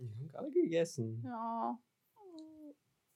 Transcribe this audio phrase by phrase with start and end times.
[0.00, 1.22] Wir haben gerade gegessen.
[1.24, 1.76] Ja.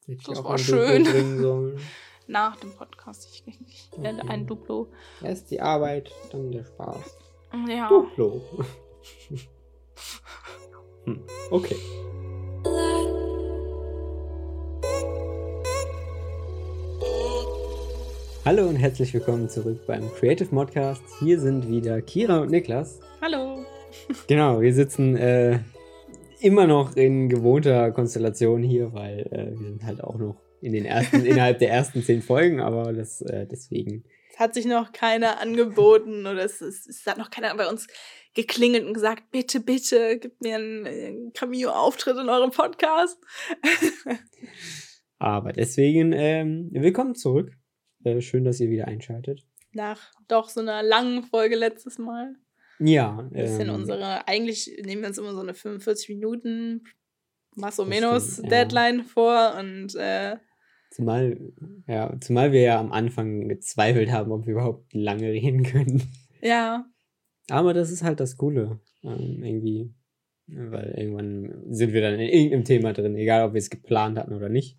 [0.07, 1.05] Hätte Das war schön.
[2.27, 3.29] Nach dem Podcast.
[3.31, 4.21] Ich, ich Okay.
[4.29, 4.91] ein Duplo.
[5.23, 7.19] Erst die Arbeit, dann der Spaß.
[7.69, 7.89] Ja.
[7.89, 8.43] Duplo.
[11.05, 11.23] hm.
[11.53, 11.77] Okay.
[18.45, 21.05] Hallo und herzlich willkommen zurück beim Creative Modcast.
[21.21, 22.99] Hier sind wieder Kira und Niklas.
[23.21, 23.65] Hallo.
[24.27, 25.61] Genau, wir sitzen äh,
[26.43, 30.85] immer noch in gewohnter Konstellation hier, weil äh, wir sind halt auch noch in den
[30.85, 34.05] ersten, innerhalb der ersten zehn Folgen, aber das äh, deswegen.
[34.33, 37.87] Es hat sich noch keiner angeboten oder es, ist, es hat noch keiner bei uns
[38.35, 43.19] geklingelt und gesagt, bitte, bitte, gib mir einen, Cameo-Auftritt in eurem Podcast.
[45.19, 47.53] Aber deswegen, ähm, willkommen zurück.
[48.05, 49.47] Äh, schön, dass ihr wieder einschaltet.
[49.73, 52.35] Nach doch so einer langen Folge letztes Mal.
[52.79, 53.19] Ja.
[53.19, 56.85] Ein bisschen ähm, unsere, eigentlich nehmen wir uns immer so eine 45 Minuten
[57.55, 58.51] más o Das menos stimmt, ja.
[58.51, 60.37] Deadline vor und äh,
[60.91, 61.39] Zumal,
[61.87, 66.03] ja, zumal wir ja am Anfang gezweifelt haben, ob wir überhaupt lange reden können.
[66.43, 66.85] ja,
[67.49, 68.81] Aber das ist halt das Coole.
[69.03, 69.95] Ähm, irgendwie.
[70.49, 74.35] Weil irgendwann sind wir dann in irgendeinem Thema drin, egal ob wir es geplant hatten
[74.35, 74.77] oder nicht.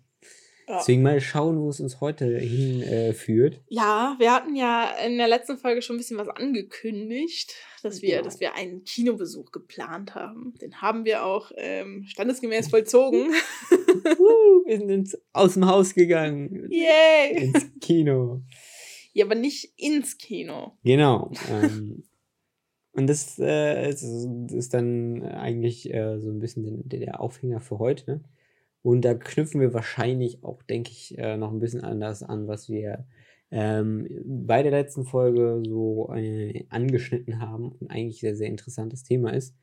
[0.66, 0.78] Ja.
[0.78, 3.56] Deswegen mal schauen, wo es uns heute hinführt.
[3.56, 3.60] Äh.
[3.68, 8.16] Ja, wir hatten ja in der letzten Folge schon ein bisschen was angekündigt, dass wir,
[8.16, 8.24] Genau.
[8.24, 10.54] dass wir einen Kinobesuch geplant haben.
[10.60, 13.28] Den haben wir auch ähm, standesgemäß vollzogen.
[14.66, 16.68] Wir sind ins, aus dem Haus gegangen.
[16.70, 17.44] Yay!
[17.46, 18.42] Ins Kino.
[19.12, 20.78] Ja, aber nicht ins Kino.
[20.82, 21.30] Genau.
[21.50, 22.04] Ähm,
[22.92, 27.78] und das, äh, ist, ist dann eigentlich äh, so ein bisschen der, der Aufhänger für
[27.78, 28.22] heute.
[28.84, 32.68] Und da knüpfen wir wahrscheinlich auch, denke ich, äh, noch ein bisschen anders an, was
[32.68, 33.06] wir
[33.50, 39.32] ähm, bei der letzten Folge so äh, angeschnitten haben und eigentlich sehr, sehr interessantes Thema
[39.32, 39.56] ist.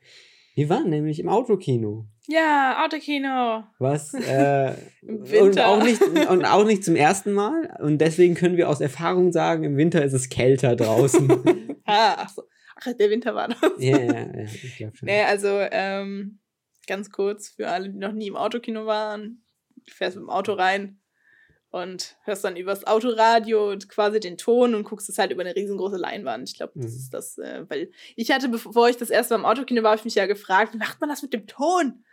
[0.56, 2.08] Wir waren nämlich im Autokino.
[2.28, 3.64] Ja, Autokino.
[3.78, 8.70] Was äh, und auch nicht und auch nicht zum ersten Mal und deswegen können wir
[8.70, 11.30] aus Erfahrung sagen, im Winter ist es kälter draußen.
[11.86, 12.42] ah, ach so.
[12.76, 13.60] Ach, der Winter war das.
[13.78, 15.06] ja, ja, ja, ich glaube schon.
[15.06, 16.40] Nee, also ähm,
[16.88, 19.44] ganz kurz für alle, die noch nie im Autokino waren.
[19.86, 21.00] Du fährst mit dem Auto rein
[21.72, 25.98] und hörst dann übers Autoradio quasi den Ton und guckst es halt über eine riesengroße
[25.98, 26.50] Leinwand.
[26.50, 26.98] Ich glaube, das Mhm.
[26.98, 30.00] ist das, äh, weil ich hatte, bevor ich das erste Mal im Autokino war, habe
[30.00, 32.04] ich mich ja gefragt, wie macht man das mit dem Ton?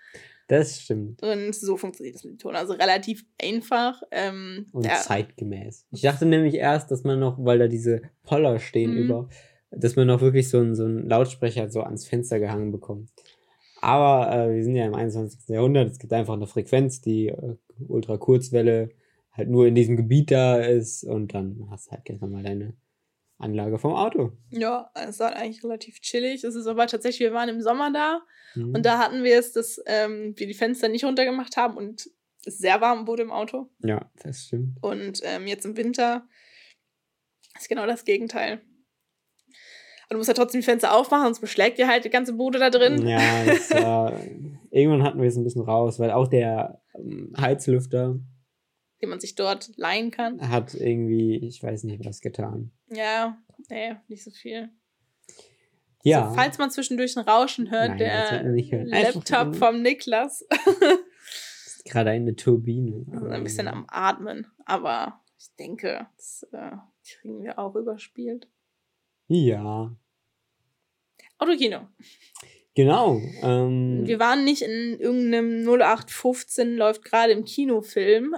[0.47, 1.23] Das stimmt.
[1.23, 2.57] Und so funktioniert das mit dem Ton.
[2.57, 4.01] Also relativ einfach.
[4.11, 5.87] Ähm, Und ja, zeitgemäß.
[5.91, 8.97] Ich dachte nämlich erst, dass man noch, weil da diese Poller stehen Mhm.
[9.05, 9.29] über,
[9.71, 13.11] dass man noch wirklich so einen, so einen Lautsprecher so ans Fenster gehangen bekommt.
[13.81, 15.49] Aber äh, wir sind ja im 21.
[15.49, 15.91] Jahrhundert.
[15.91, 17.57] Es gibt einfach eine Frequenz, die äh,
[17.87, 18.91] Ultrakurzwelle
[19.33, 22.75] halt nur in diesem Gebiet da ist und dann hast du halt ganz normal deine
[23.39, 24.33] Anlage vom Auto.
[24.51, 26.43] ja, es war eigentlich relativ chillig.
[26.43, 28.21] Es ist aber tatsächlich, wir waren im Sommer da
[28.55, 28.75] Mhm.
[28.75, 32.11] Und da hatten wir es, dass ähm, wir die Fenster nicht runtergemacht haben und
[32.45, 33.71] es sehr warm wurde im Auto.
[33.81, 34.79] ja, das stimmt.
[34.83, 36.27] Und ähm, jetzt im Winter
[37.59, 38.61] ist genau das Gegenteil.
[40.11, 42.59] Und du musst ja trotzdem die Fenster aufmachen, sonst beschlägt dir halt die ganze Bude
[42.59, 43.07] da drin.
[43.07, 44.19] Ja, das war,
[44.71, 48.19] irgendwann hatten wir es ein bisschen raus, weil auch der ähm, Heizlüfter
[49.03, 50.49] Den man sich dort leihen kann.
[50.49, 52.71] hat irgendwie, ich weiß nicht was getan.
[52.91, 53.37] Ja,
[53.69, 54.71] nee, nicht so viel.
[56.05, 60.41] Ja, So, falls man zwischendurch ein Rauschen hört, Nein, der Laptop vom Niklas
[61.67, 63.05] ist gerade eine Turbine.
[63.13, 64.47] ist ein bisschen am Atmen.
[64.65, 68.49] Aber ich denke, das äh, kriegen wir auch überspielt.
[69.29, 69.95] Ja,
[71.39, 71.87] Autokino.
[72.75, 73.21] genau.
[73.43, 78.35] Ähm, Wir waren nicht in irgendeinem 0815 läuft gerade im Kinofilm,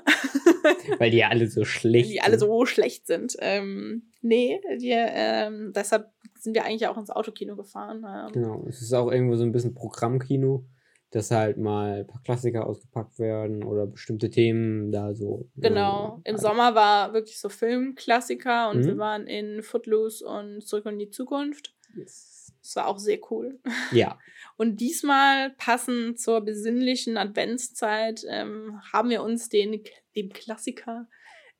[0.98, 2.48] weil die ja alle so schlecht die alle sind.
[2.48, 3.36] so schlecht sind.
[3.40, 8.04] Ähm, nee, wir, ähm, deshalb sind wir eigentlich auch ins Autokino gefahren.
[8.06, 10.66] Ähm, Genau, es ist auch irgendwo so ein bisschen Programmkino,
[11.10, 15.48] dass halt mal ein paar Klassiker ausgepackt werden oder bestimmte Themen da so.
[15.56, 16.20] Genau.
[16.24, 18.86] äh, Im Sommer war wirklich so Filmklassiker und Mhm.
[18.86, 21.74] wir waren in Footloose und Zurück in die Zukunft.
[21.96, 22.52] Yes.
[22.62, 23.58] Das war auch sehr cool.
[23.90, 24.18] Ja,
[24.56, 29.82] Und diesmal, passend zur besinnlichen Adventszeit, ähm, haben wir uns den,
[30.14, 31.08] dem Klassiker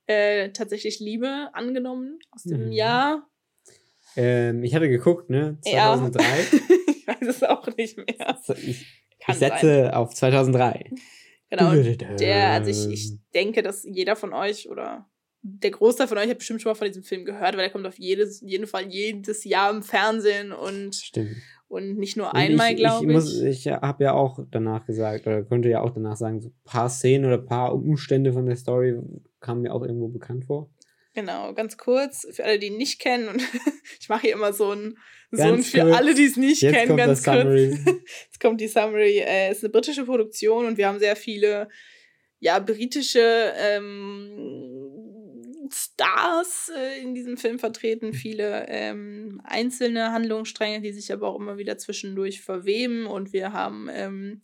[0.06, 2.72] äh, tatsächlich Liebe angenommen aus dem Mhm.
[2.72, 3.26] Jahr.
[4.16, 5.58] ähm, ich hatte geguckt, ne?
[5.64, 5.96] Ja.
[5.96, 6.22] 2003.
[6.88, 8.38] ich weiß es auch nicht mehr.
[8.56, 10.90] Ich, Kann ich setze auf 2003.
[11.50, 11.72] Genau.
[11.74, 15.10] Der, also ich, ich denke, dass jeder von euch oder
[15.42, 17.86] der Großteil von euch hat bestimmt schon mal von diesem Film gehört, weil der kommt
[17.86, 21.36] auf jedes, jeden Fall jedes Jahr im Fernsehen und, Stimmt.
[21.68, 23.12] und nicht nur Und einmal, glaube ich.
[23.12, 26.54] Muss, ich habe ja auch danach gesagt, oder könnte ja auch danach sagen, so ein
[26.64, 28.98] paar Szenen oder ein paar Umstände von der Story
[29.40, 30.70] kamen mir auch irgendwo bekannt vor.
[31.20, 33.28] Genau, ganz kurz, für alle, die ihn nicht kennen.
[33.28, 33.42] Und
[34.00, 34.96] ich mache hier immer so ein,
[35.30, 35.96] so ein für kurz.
[35.96, 37.44] alle, die es nicht Jetzt kennen, ganz kurz.
[38.24, 39.18] Jetzt kommt die Summary.
[39.18, 41.68] Äh, es ist eine britische Produktion und wir haben sehr viele
[42.38, 45.10] ja, britische ähm,
[45.70, 51.58] Stars äh, in diesem Film vertreten, viele ähm, einzelne Handlungsstränge, die sich aber auch immer
[51.58, 53.06] wieder zwischendurch verweben.
[53.06, 54.40] Und wir haben ähm,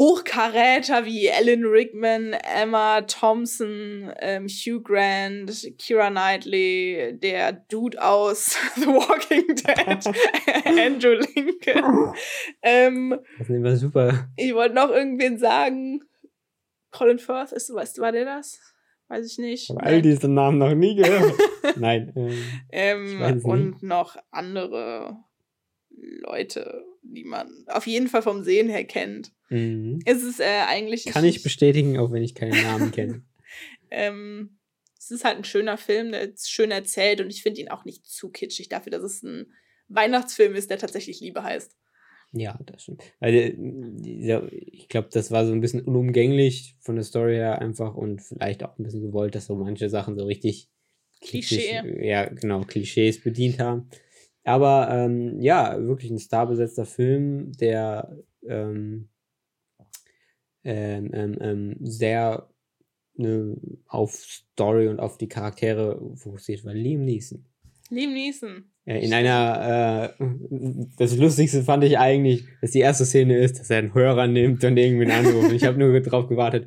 [0.00, 8.86] Hochkaräter wie Alan Rickman, Emma Thompson, ähm, Hugh Grant, Kira Knightley, der Dude aus The
[8.86, 10.14] Walking Dead,
[10.64, 12.14] Andrew Lincoln.
[12.62, 14.26] Ähm, das ist immer super.
[14.38, 16.00] Ich wollte noch irgendwen sagen.
[16.92, 18.58] Colin Firth, ist, weißt war der das?
[19.08, 19.64] Weiß ich nicht.
[19.64, 21.34] Ich habe all diese Namen noch nie gehört.
[21.76, 22.10] Nein.
[22.72, 25.18] Ähm, ähm, und noch andere
[25.90, 29.30] Leute, die man auf jeden Fall vom Sehen her kennt.
[29.50, 30.00] Mhm.
[30.06, 31.04] Es ist äh, eigentlich.
[31.06, 33.22] Kann ich bestätigen, auch wenn ich keine Namen kenne.
[33.90, 34.58] ähm,
[34.98, 37.84] es ist halt ein schöner Film, der ist schön erzählt und ich finde ihn auch
[37.84, 39.52] nicht zu kitschig dafür, dass es ein
[39.88, 41.76] Weihnachtsfilm ist, der tatsächlich Liebe heißt.
[42.32, 43.02] Ja, das stimmt.
[43.18, 43.36] Also,
[44.52, 48.62] ich glaube, das war so ein bisschen unumgänglich von der Story her einfach und vielleicht
[48.62, 50.70] auch ein bisschen gewollt, dass so manche Sachen so richtig
[51.20, 52.06] Klischee.
[52.06, 53.90] Ja, genau, Klischees bedient haben.
[54.44, 59.08] Aber ähm, ja, wirklich ein starbesetzter Film, der ähm,
[60.64, 62.48] ähm, ähm, ähm, sehr
[63.14, 66.74] ne, auf Story und auf die Charaktere fokussiert war.
[66.74, 67.44] Liam Neeson.
[67.90, 68.64] Liam Neeson.
[68.86, 70.24] In einer, äh,
[70.96, 74.64] das Lustigste fand ich eigentlich, dass die erste Szene ist, dass er einen Hörer nimmt
[74.64, 75.52] und irgendwen anruft.
[75.52, 76.66] ich habe nur drauf gewartet.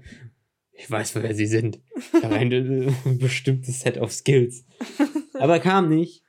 [0.72, 1.80] Ich weiß, wer sie sind.
[1.96, 2.52] Ich habe ein,
[3.06, 4.66] ein bestimmtes Set of Skills.
[5.34, 6.23] Aber er kam nicht.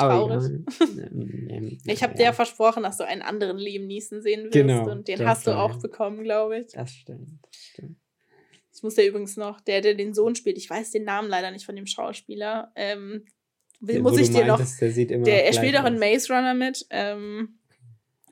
[0.00, 0.28] Oh.
[0.28, 0.96] Das ist traurig.
[0.96, 1.04] Ja,
[1.56, 2.30] ähm, ich habe ja.
[2.30, 4.52] dir versprochen, dass du einen anderen Liam Neeson sehen wirst.
[4.52, 6.72] Genau, und den hast du auch bekommen, glaube ich.
[6.72, 7.96] Das stimmt, das stimmt.
[8.74, 11.50] Ich muss ja übrigens noch, der, der den Sohn spielt, ich weiß den Namen leider
[11.50, 13.24] nicht von dem Schauspieler, ähm,
[13.80, 14.58] Will, muss ich dir noch.
[14.58, 16.86] Der, sieht immer der, er spielt auch in Maze Runner mit.
[16.90, 17.58] Ähm,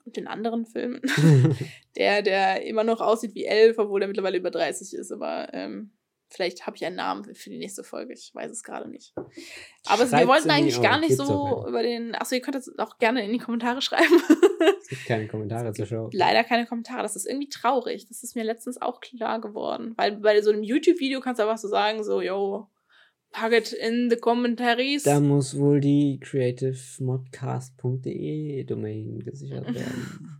[0.05, 1.01] und in anderen Filmen.
[1.97, 5.13] der, der immer noch aussieht wie elf, obwohl er mittlerweile über 30 ist.
[5.13, 5.91] Aber ähm,
[6.31, 8.15] vielleicht habe ich einen Namen für die nächste Folge.
[8.15, 9.13] Ich weiß es gerade nicht.
[9.87, 12.15] Aber Schreibt wir wollten eigentlich gar nicht so über den.
[12.15, 14.23] Achso, ihr könnt das auch gerne in die Kommentare schreiben.
[14.81, 16.11] es gibt keine Kommentare zur Show.
[16.13, 17.03] Leider keine Kommentare.
[17.03, 18.07] Das ist irgendwie traurig.
[18.09, 19.95] Das ist mir letztens auch klar geworden.
[19.97, 22.69] Weil bei so einem YouTube-Video kannst du einfach so sagen, so, yo,
[23.33, 25.05] Pack it in the commentaries.
[25.05, 30.40] Da muss wohl die creativemodcast.de Domain gesichert werden.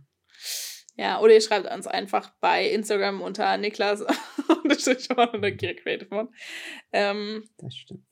[1.01, 6.29] ja, oder ihr schreibt uns einfach bei Instagram unter Niklas oder Creative Mod.
[6.93, 8.05] Ähm, das stimmt.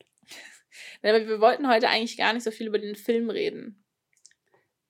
[1.04, 3.84] Aber wir wollten heute eigentlich gar nicht so viel über den Film reden.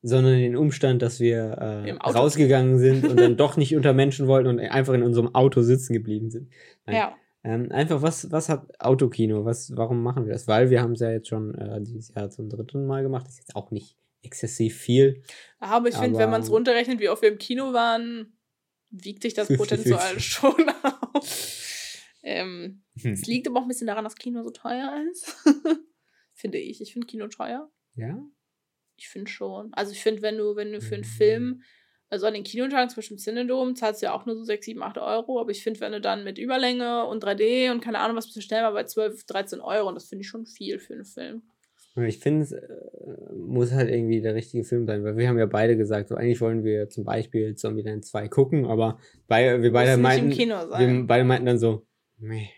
[0.00, 4.48] Sondern den Umstand, dass wir äh, rausgegangen sind und dann doch nicht unter Menschen wollten
[4.48, 6.50] und einfach in unserem Auto sitzen geblieben sind.
[6.86, 6.96] Nein.
[6.96, 7.16] Ja.
[7.44, 9.44] Ähm, einfach, was, was hat Autokino?
[9.44, 10.48] Was, warum machen wir das?
[10.48, 13.26] Weil wir haben es ja jetzt schon äh, dieses Jahr zum dritten Mal gemacht.
[13.26, 15.22] Das ist jetzt auch nicht exzessiv viel.
[15.58, 18.38] Aber ich finde, wenn man es runterrechnet, wie oft wir im Kino waren,
[18.90, 20.24] wiegt sich das 50, Potenzial 50.
[20.24, 22.02] schon auf.
[22.22, 23.12] ähm, hm.
[23.12, 25.36] Es liegt aber auch ein bisschen daran, dass Kino so teuer ist.
[26.34, 26.80] finde ich.
[26.80, 27.70] Ich finde Kino teuer.
[27.94, 28.22] Ja?
[28.96, 29.72] Ich finde schon.
[29.74, 31.10] Also ich finde, wenn du, wenn du für einen hm.
[31.10, 31.62] Film
[32.10, 34.66] also an den Kinotagen, zum Beispiel im Cinedom, zahlst du ja auch nur so 6,
[34.66, 35.40] 7, 8 Euro.
[35.40, 38.36] Aber ich finde, wenn du dann mit Überlänge und 3D und keine Ahnung, was bist
[38.36, 39.88] du schnell mal bei 12, 13 Euro.
[39.88, 41.42] Und das finde ich schon viel für einen Film.
[41.96, 42.66] Ich finde, es äh,
[43.34, 46.40] muss halt irgendwie der richtige Film sein, weil wir haben ja beide gesagt, so eigentlich
[46.40, 51.46] wollen wir zum Beispiel Zombieland 2 gucken, aber bei, wir beide meinten, wir beide meinten
[51.46, 51.86] dann so,
[52.18, 52.50] nee,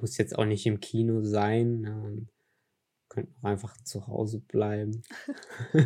[0.00, 2.28] muss jetzt auch nicht im Kino sein, ähm,
[3.08, 5.02] könnten auch einfach zu Hause bleiben.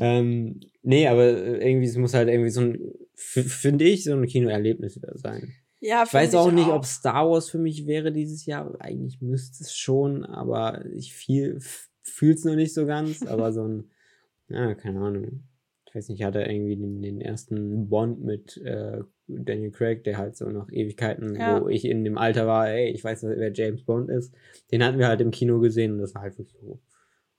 [0.00, 2.78] Ähm, nee, aber äh, irgendwie, es muss halt irgendwie so ein,
[3.14, 5.54] finde ich, so ein Kinoerlebnis sein.
[5.80, 6.76] Ja, ich weiß auch ich nicht, auch.
[6.76, 8.74] ob Star Wars für mich wäre dieses Jahr.
[8.80, 13.22] Eigentlich müsste es schon, aber ich fühle es noch nicht so ganz.
[13.26, 13.90] aber so ein,
[14.48, 15.44] ja, keine Ahnung.
[15.86, 20.18] Ich weiß nicht, ich hatte irgendwie den, den ersten Bond mit äh, Daniel Craig, der
[20.18, 21.62] halt so noch Ewigkeiten, ja.
[21.62, 24.34] wo ich in dem Alter war, ey, ich weiß, wer James Bond ist.
[24.70, 26.80] Den hatten wir halt im Kino gesehen und das war halt wirklich so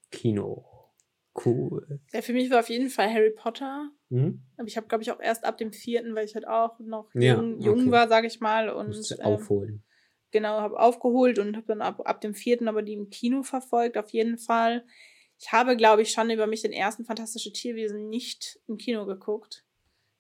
[0.10, 0.66] Kino.
[1.46, 2.00] Cool.
[2.12, 3.90] Ja, für mich war auf jeden Fall Harry Potter.
[4.10, 4.42] Mhm.
[4.58, 7.10] Aber ich habe, glaube ich, auch erst ab dem vierten, weil ich halt auch noch
[7.14, 7.66] ja, jung, okay.
[7.66, 8.70] jung, war, sage ich mal.
[8.70, 9.84] Und ähm, aufholen.
[10.32, 13.98] Genau, habe aufgeholt und habe dann ab, ab dem vierten aber die im Kino verfolgt,
[13.98, 14.86] auf jeden Fall.
[15.40, 19.66] Ich habe, glaube ich, schon über mich den ersten Fantastische Tierwesen nicht im Kino geguckt.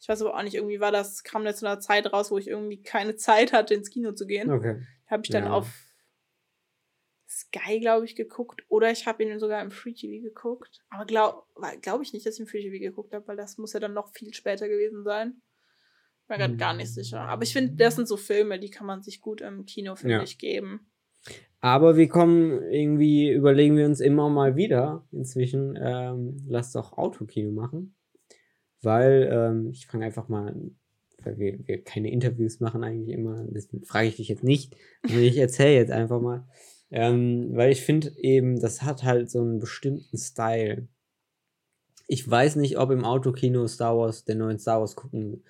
[0.01, 2.37] Ich weiß aber auch nicht, irgendwie war das, kam jetzt zu einer Zeit raus, wo
[2.37, 4.49] ich irgendwie keine Zeit hatte, ins Kino zu gehen.
[4.49, 4.81] Okay.
[5.07, 5.51] Habe ich dann ja.
[5.51, 5.67] auf
[7.29, 8.63] Sky, glaube ich, geguckt.
[8.69, 10.83] Oder ich habe ihn sogar im Free TV geguckt.
[10.89, 11.43] Aber glaube
[11.81, 13.93] glaub ich nicht, dass ich im Free TV geguckt habe, weil das muss ja dann
[13.93, 15.41] noch viel später gewesen sein.
[16.27, 17.21] War gerade gar nicht sicher.
[17.21, 20.15] Aber ich finde, das sind so Filme, die kann man sich gut im Kino, finde
[20.15, 20.23] ja.
[20.23, 20.91] ich, geben.
[21.59, 27.51] Aber wir kommen irgendwie, überlegen wir uns immer mal wieder inzwischen, ähm, lass doch Autokino
[27.51, 27.95] machen.
[28.81, 30.79] Weil ähm, ich fange einfach mal an,
[31.23, 35.37] weil wir, wir keine Interviews machen eigentlich immer, deswegen frage ich dich jetzt nicht, ich
[35.37, 36.47] erzähle jetzt einfach mal.
[36.91, 40.87] Ähm, weil ich finde eben, das hat halt so einen bestimmten Style.
[42.07, 45.43] Ich weiß nicht, ob im Autokino Star Wars, den neuen Star Wars gucken,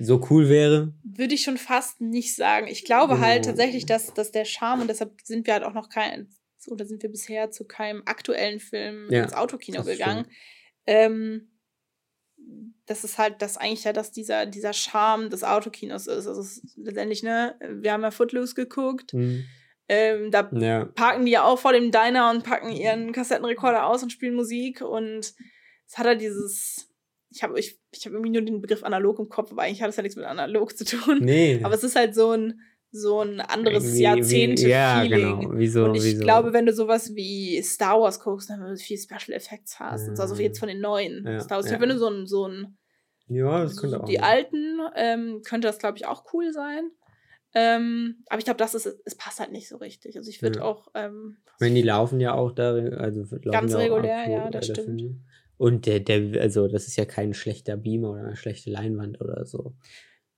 [0.00, 0.94] so cool wäre.
[1.02, 2.66] Würde ich schon fast nicht sagen.
[2.68, 3.48] Ich glaube halt Genau.
[3.48, 6.28] tatsächlich, dass, dass der Charme, und deshalb sind wir halt auch noch kein,
[6.68, 10.26] oder sind wir bisher zu keinem aktuellen Film Ja, ins Autokino gegangen.
[10.86, 11.50] Ähm,
[12.86, 16.26] das ist halt das eigentlich ja, dass dieser, dieser Charme des Autokinos ist.
[16.26, 19.12] Also ist letztendlich, ne, wir haben ja Footloose geguckt.
[19.12, 19.44] Hm.
[19.88, 20.86] Ähm, da Ja.
[20.86, 24.80] parken die ja auch vor dem Diner und packen ihren Kassettenrekorder aus und spielen Musik.
[24.80, 25.34] Und
[25.86, 26.88] es hat halt dieses.
[27.30, 29.90] Ich habe ich, ich hab irgendwie nur den Begriff analog im Kopf, aber eigentlich hat
[29.90, 31.18] es ja nichts mit analog zu tun.
[31.20, 31.60] Nee.
[31.64, 32.60] Aber es ist halt so ein,
[32.92, 34.70] so ein anderes Jahrzehnte-Feeling.
[34.70, 35.58] Ja, genau.
[35.58, 36.22] Wie so, und ich wie so.
[36.22, 40.28] glaube, wenn du sowas wie Star Wars guckst, dann viel Special Effects hast, und zwar
[40.28, 40.42] so Ja.
[40.42, 41.80] jetzt von den neuen Ja, Star Wars, ja.
[41.80, 42.78] wenn du so ein, so ein
[43.26, 44.04] ja, das könnte auch.
[44.04, 44.24] die sein.
[44.24, 46.88] alten, ähm, könnte das, glaube ich, auch cool sein.
[47.54, 50.16] Ähm, aber ich glaube, das ist, es passt halt nicht so richtig.
[50.16, 50.64] Also ich würde Ja.
[50.64, 54.32] auch, ähm, meine, die laufen ja auch da, also laufen Ganz ja auch regulär, aktuell,
[54.32, 55.02] ja, das stimmt.
[55.56, 59.46] Und der, der, also das ist ja kein schlechter Beamer oder eine schlechte Leinwand oder
[59.46, 59.76] so.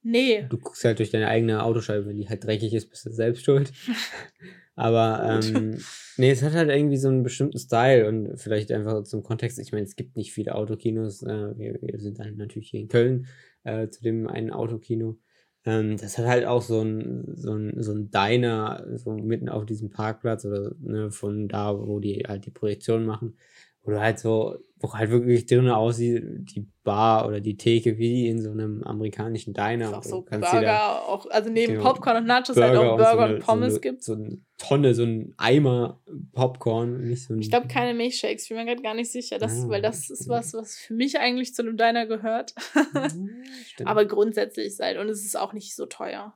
[0.02, 3.12] nee, Du guckst halt durch deine eigene Autoscheibe, wenn die halt dreckig ist, bist du
[3.12, 3.72] selbst schuld.
[4.78, 5.78] Aber ähm,
[6.18, 9.58] nee, es hat halt irgendwie so einen bestimmten Style und vielleicht einfach zum Kontext.
[9.58, 11.22] Ich meine, es gibt nicht viele Autokinos.
[11.22, 13.26] Äh, wir, wir sind dann natürlich hier in Köln
[13.64, 15.16] äh, zu dem einen Autokino.
[15.66, 19.66] Ähm, das hat halt auch so ein, so ein, so ein Diner, so mitten auf
[19.66, 23.36] diesem Parkplatz oder ne, von da, wo die halt die Projektion machen.
[23.86, 26.22] Wo du halt so, wo halt wirklich drinnen aussieht,
[26.54, 29.86] die Bar oder die Theke wie in so einem amerikanischen Diner.
[29.88, 31.84] ist auch so dir da- Burger, auch, also neben Genau.
[31.84, 34.02] Popcorn und Nachos halt auch Burger so eine, und Pommes so eine, gibt.
[34.02, 36.00] So eine Tonne, so ein Eimer
[36.32, 37.34] Popcorn, nicht so.
[37.36, 40.10] Ich glaube keine Milchshakes, ich bin mir gerade gar nicht sicher, das, Ah, weil das
[40.10, 42.54] ist was, was für mich eigentlich zu einem Diner gehört.
[43.66, 43.88] Stimmt.
[43.88, 46.34] Aber grundsätzlich ist halt, und es ist auch nicht so teuer.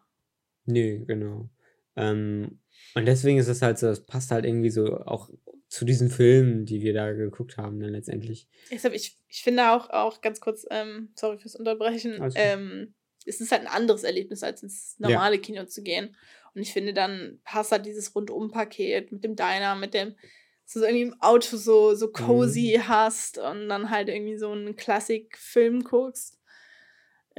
[0.67, 1.49] Nö, genau.
[1.97, 2.60] Ähm,
[2.95, 5.31] und deswegen ist es halt so, es passt halt irgendwie so auch
[5.69, 8.49] zu diesen Filmen, die wir da geguckt haben, dann letztendlich.
[8.73, 12.95] Deshalb, ich, ich finde auch, auch ganz kurz, ähm, sorry fürs Unterbrechen, ähm,
[13.25, 16.17] es ist halt ein anderes Erlebnis, als ins normale Kino zu gehen.
[16.55, 20.17] Und ich finde, dann passt halt dieses Rundum-Paket mit dem Diner, mit dem,
[20.65, 22.89] dass du so irgendwie im Auto so, so cozy Mhm.
[22.89, 26.40] hast und dann halt irgendwie so einen Klassik-Film guckst.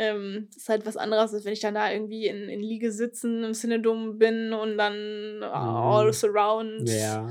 [0.02, 2.92] Ähm, das ist halt was anderes, als wenn ich dann da irgendwie in, in Liege
[2.92, 7.30] sitzen im Cinedom bin und dann all surround Ja,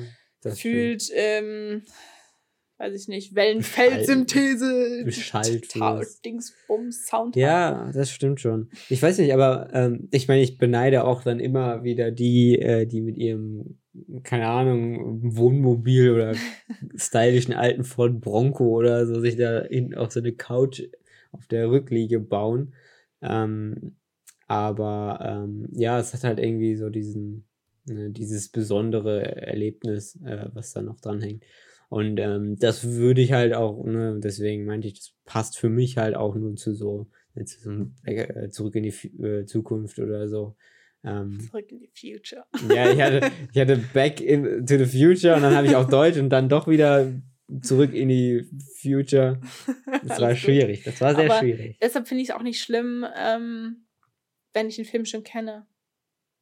[0.55, 1.83] fühlt, ähm,
[2.79, 5.03] weiß ich nicht, Wellenfeldsynthese.
[6.25, 7.35] Dingsbums, Sound.
[7.35, 8.71] Ja, das stimmt schon.
[8.89, 12.87] Ich weiß nicht, aber ähm, ich meine, ich beneide auch dann immer wieder die, äh,
[12.87, 13.81] die mit ihrem,
[14.23, 16.35] keine Ahnung, Wohnmobil oder
[16.95, 20.83] stylischen alten Ford Bronco oder so sich da hinten auf so eine Couch
[21.33, 22.75] auf der Rückliege bauen.
[23.23, 23.97] Ähm,
[24.47, 27.45] aber ähm, ja, es hat halt irgendwie so diesen,
[27.85, 31.45] ne, dieses besondere Erlebnis, äh, was da noch dranhängt.
[31.89, 35.97] Und ähm, das würde ich halt auch, ne, deswegen meinte ich, das passt für mich
[35.99, 37.71] halt auch nur zu so, ne, zu so
[38.05, 40.57] äh, zurück in die Fu- äh, Zukunft oder so.
[41.03, 42.45] Ähm, Zurück in die Future.
[42.75, 45.89] ja, ich hatte, ich hatte Back in, to the Future und dann habe ich auch
[45.89, 47.11] Deutsch und dann doch wieder
[47.63, 48.49] zurück in die
[48.81, 49.41] Future.
[50.03, 51.79] Das war schwierig, das war sehr Aber- schwierig.
[51.83, 53.87] Deshalb finde ich es auch nicht schlimm, ähm,
[54.55, 55.67] wenn ich den Film schon kenne.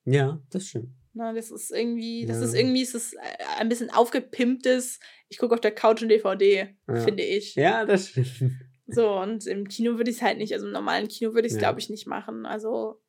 [0.05, 0.91] Ja, das stimmt.
[1.15, 2.45] Na, das ist irgendwie, das Ja.
[2.45, 3.15] ist irgendwie, ist es
[3.59, 5.00] ein bisschen aufgepimptes.
[5.29, 6.97] Ich gucke auf der Couch und DVD, Ja.
[7.00, 7.55] finde ich.
[7.57, 8.53] Ja, das stimmt.
[8.87, 11.53] So, und im Kino würde ich es halt nicht, also im normalen Kino würde ich
[11.53, 11.61] es, Ja.
[11.69, 12.47] glaube ich, nicht machen.
[12.47, 13.03] Also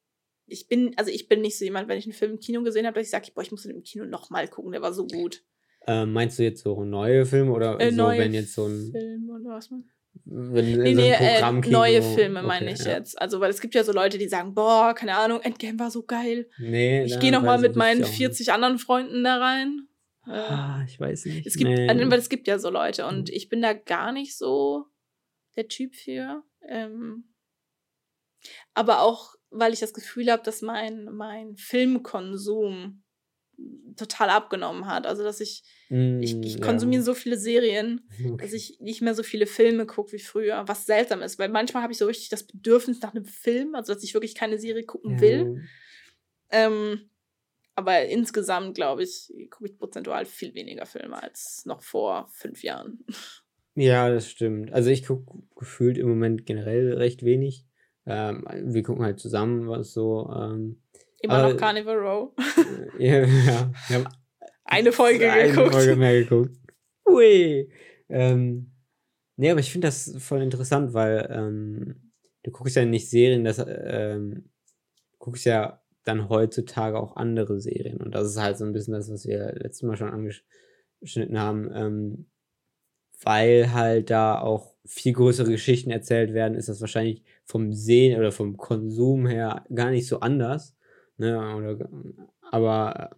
[0.48, 2.86] ich bin, also ich bin nicht so jemand, wenn ich einen Film im Kino gesehen
[2.88, 5.06] habe, dass ich sage, boah, ich muss den im Kino nochmal gucken, der war so
[5.06, 5.44] gut.
[5.88, 8.92] Ähm, meinst du jetzt so neue Filme oder Äh, so, neue wenn jetzt so ein,
[8.92, 9.84] Film oder was man?
[10.26, 12.98] wenn Nee, so nee, äh, neue Filme meine Okay, ich ja.
[12.98, 13.20] jetzt.
[13.22, 16.04] Also, weil es gibt ja so Leute, die sagen, boah, keine Ahnung, Endgame war so
[16.04, 16.50] geil.
[16.60, 18.18] Nee, Ich gehe nochmal mit meinen auch nicht.
[18.18, 19.88] 40 anderen Freunden da rein.
[20.28, 21.48] Äh, Ah, ich weiß nicht.
[21.48, 21.88] Es gibt, nee.
[21.88, 23.36] weil es gibt ja so Leute und Mhm.
[23.36, 24.86] ich bin da gar nicht so
[25.56, 26.44] der Typ für.
[26.68, 27.34] Ähm,
[28.74, 33.04] aber auch, weil ich das Gefühl habe, dass mein, mein Filmkonsum
[33.96, 35.06] total abgenommen hat.
[35.08, 35.64] Also, dass ich,
[36.22, 36.60] ich, Mm, ich ja.
[36.62, 38.38] konsumiere so viele Serien, Okay.
[38.38, 41.84] dass ich nicht mehr so viele Filme gucke wie früher, was seltsam ist, weil manchmal
[41.84, 44.84] habe ich so richtig das Bedürfnis nach einem Film, also dass ich wirklich keine Serie
[44.86, 45.22] gucken Ja.
[45.22, 45.64] will.
[46.52, 47.10] Ähm,
[47.76, 53.06] aber insgesamt, glaube ich, gucke ich prozentual viel weniger Filme als noch vor fünf Jahren.
[53.76, 54.74] Ja, das stimmt.
[54.74, 57.66] Also ich gucke gefühlt im Moment generell recht wenig.
[58.06, 60.82] Ähm, wir gucken halt zusammen, was so ähm,
[61.22, 62.32] Immer noch Carnival Row.
[63.00, 64.08] ja, ja, wir haben
[64.64, 65.74] Eine Folge eine geguckt.
[65.74, 66.56] Folge mehr geguckt.
[67.08, 67.70] Ui.
[68.10, 68.72] Ähm,
[69.36, 72.12] nee, aber ich finde das voll interessant, weil ähm,
[72.44, 74.50] du guckst ja nicht Serien, das ähm,
[75.12, 78.02] du guckst ja dann heutzutage auch andere Serien.
[78.02, 81.70] Und das ist halt so ein bisschen das, was wir letztes Mal schon angeschnitten haben.
[81.74, 82.30] Ähm,
[83.22, 88.32] weil halt da auch viel größere Geschichten erzählt werden, ist das wahrscheinlich vom Sehen oder
[88.32, 90.76] vom Konsum her gar nicht so anders.
[91.20, 91.56] Ne?
[91.56, 91.90] Oder,
[92.42, 93.16] aber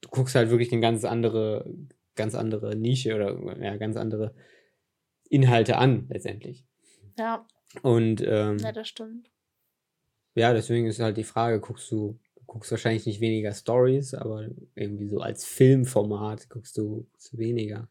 [0.00, 1.72] du guckst halt wirklich eine ganz andere,
[2.16, 4.34] ganz andere Nische oder ja, ganz andere
[5.28, 6.66] Inhalte an, letztendlich.
[7.18, 7.46] Ja,
[7.82, 9.30] Und ähm, ja, das stimmt.
[10.34, 14.48] ja, deswegen ist halt die Frage, guckst du, du guckst wahrscheinlich nicht weniger Stories, aber
[14.74, 17.88] irgendwie so als Filmformat guckst du, guckst du weniger.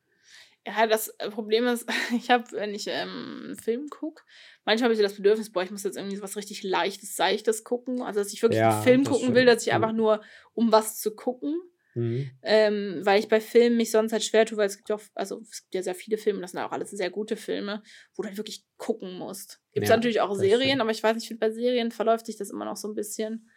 [0.68, 4.22] Ja, das äh, Problem ist, ich habe, wenn ich ähm, einen Film gucke,
[4.66, 7.16] manchmal habe ich so das Bedürfnis, boah, ich muss jetzt irgendwie so was richtig Leichtes,
[7.16, 8.02] Seichtes gucken.
[8.02, 9.76] Also, dass ich wirklich Ja, einen Film gucken will, dass ich Ja.
[9.76, 10.22] einfach nur,
[10.54, 11.60] um was zu gucken.
[11.94, 12.32] Mhm.
[12.44, 15.02] Ähm, weil ich bei Filmen mich sonst halt schwer tue, weil es gibt ja auch,
[15.14, 17.84] also es gibt ja sehr viele Filme, das sind auch alles sehr gute Filme,
[18.16, 19.60] wo du halt wirklich gucken musst.
[19.74, 20.82] Gibt es Ja, natürlich auch Serien, stimmt.
[20.82, 23.50] aber ich weiß nicht, bei Serien verläuft sich das immer noch so ein bisschen.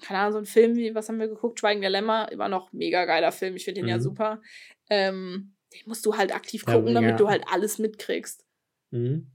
[0.00, 1.60] Keine Ahnung, so ein Film wie, was haben wir geguckt?
[1.60, 4.02] Schweigen der Lämmer, immer noch mega geiler Film, ich finde den ja Mhm.
[4.02, 4.40] super.
[4.88, 7.16] Ähm, den musst du halt aktiv Ja, gucken, damit ja.
[7.16, 8.44] du halt alles mitkriegst.
[8.90, 9.30] Mhm.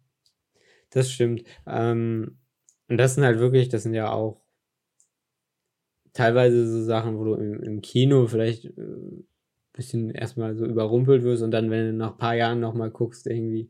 [0.89, 1.43] Das stimmt.
[1.67, 2.37] Ähm,
[2.87, 4.41] und das sind halt wirklich, das sind ja auch
[6.13, 9.27] teilweise so Sachen, wo du im, im Kino vielleicht ein
[9.73, 13.27] bisschen erstmal so überrumpelt wirst und dann, wenn du nach ein paar Jahren nochmal guckst,
[13.27, 13.69] irgendwie,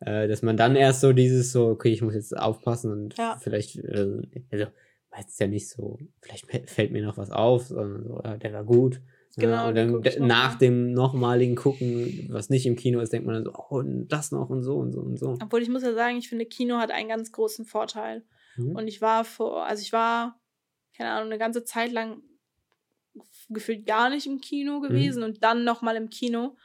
[0.00, 3.38] äh, dass man dann erst so dieses so, okay, ich muss jetzt aufpassen und Ja.
[3.40, 4.66] vielleicht, äh, also,
[5.10, 8.52] meistens ja nicht so, vielleicht fä- fällt mir noch was auf, sondern so, ja, der
[8.52, 9.00] war gut.
[9.38, 13.44] Genau, ja, dann nach dem nochmaligen Gucken, was nicht im Kino ist, denkt man dann
[13.44, 15.36] so, oh, und das noch und so und so und so.
[15.42, 18.24] Obwohl ich muss ja sagen, ich finde, Kino hat einen ganz großen Vorteil.
[18.56, 18.76] Mhm.
[18.76, 20.40] Und ich war vor, also ich war,
[20.96, 22.22] keine Ahnung, eine ganze Zeit lang
[23.50, 26.56] gefühlt gar nicht im Kino gewesen und dann nochmal im Kino.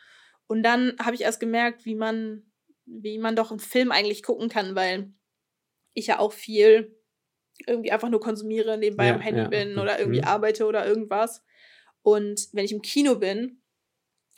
[0.47, 2.43] Und dann habe ich erst gemerkt, wie man,
[2.85, 5.13] wie man doch einen Film eigentlich gucken kann, weil
[5.93, 6.97] ich ja auch viel
[7.67, 10.27] irgendwie einfach nur konsumiere, nebenbei Ja, am Handy ja, bin oder irgendwie Mhm.
[10.27, 11.43] arbeite oder irgendwas.
[12.01, 13.61] Und wenn ich im Kino bin,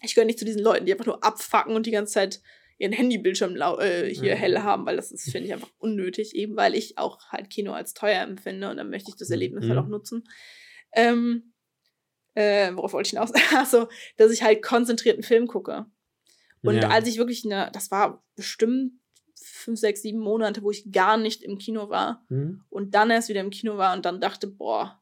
[0.02, 2.41] ich gehöre nicht zu diesen Leuten, die einfach nur abfacken und die ganze Zeit
[2.78, 4.36] ihren Handybildschirm äh, hier Ja.
[4.36, 7.71] hell haben, weil das ist, finde ich, einfach unnötig, eben weil ich auch halt Kino
[7.71, 9.80] als teuer empfinde und dann möchte ich das Erlebnis halt Mhm.
[9.86, 10.23] auch nutzen.
[10.91, 11.54] Ähm,
[12.34, 13.32] äh, worauf wollte ich hinaus?
[13.56, 15.86] Achso, dass ich halt konzentriert einen Film gucke.
[16.63, 16.89] Und Ja.
[16.89, 18.93] als ich wirklich eine, das war bestimmt
[19.36, 22.63] fünf, sechs, sieben Monate, wo ich gar nicht im Kino war Mhm.
[22.69, 25.02] und dann erst wieder im Kino war und dann dachte, boah,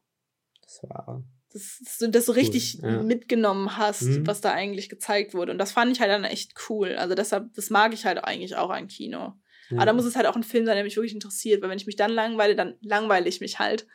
[0.62, 1.24] Das war.
[1.52, 3.02] Dass du das so richtig ja.
[3.02, 4.26] mitgenommen hast, Mhm.
[4.26, 5.52] was da eigentlich gezeigt wurde.
[5.52, 6.94] Und das fand ich halt dann echt cool.
[6.96, 9.34] Also deshalb, das mag ich halt eigentlich auch an Kino.
[9.70, 9.76] Ja.
[9.76, 11.78] Aber da muss es halt auch ein Film sein, der mich wirklich interessiert, weil wenn
[11.78, 13.86] ich mich dann langweile, dann langweile ich mich halt.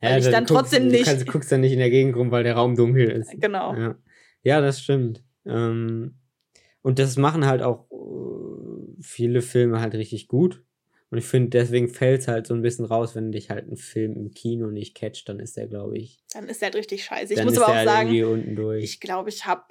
[0.00, 2.30] weil ich dann guckst, trotzdem du nicht- Kannst, guckst dann nicht in der Gegend rum,
[2.30, 3.30] weil der Raum dunkel ist.
[3.40, 3.74] Genau.
[3.74, 3.94] Ja,
[4.42, 5.24] ja das stimmt.
[5.46, 6.18] Ähm,
[6.82, 10.62] und das machen halt auch äh, viele Filme halt richtig gut.
[11.10, 13.76] Und ich finde, deswegen fällt es halt so ein bisschen raus, wenn dich halt ein
[13.76, 16.24] Film im Kino nicht catcht, dann ist der, glaube ich.
[16.32, 17.34] Dann ist der halt richtig scheiße.
[17.34, 18.82] Ich muss aber auch halt sagen, irgendwie unten durch.
[18.82, 19.62] ich glaube, ich habe,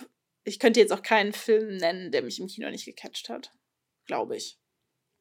[0.46, 3.52] ich könnte jetzt auch keinen Film nennen, der mich im Kino nicht gecatcht hat.
[4.06, 4.60] Glaube ich.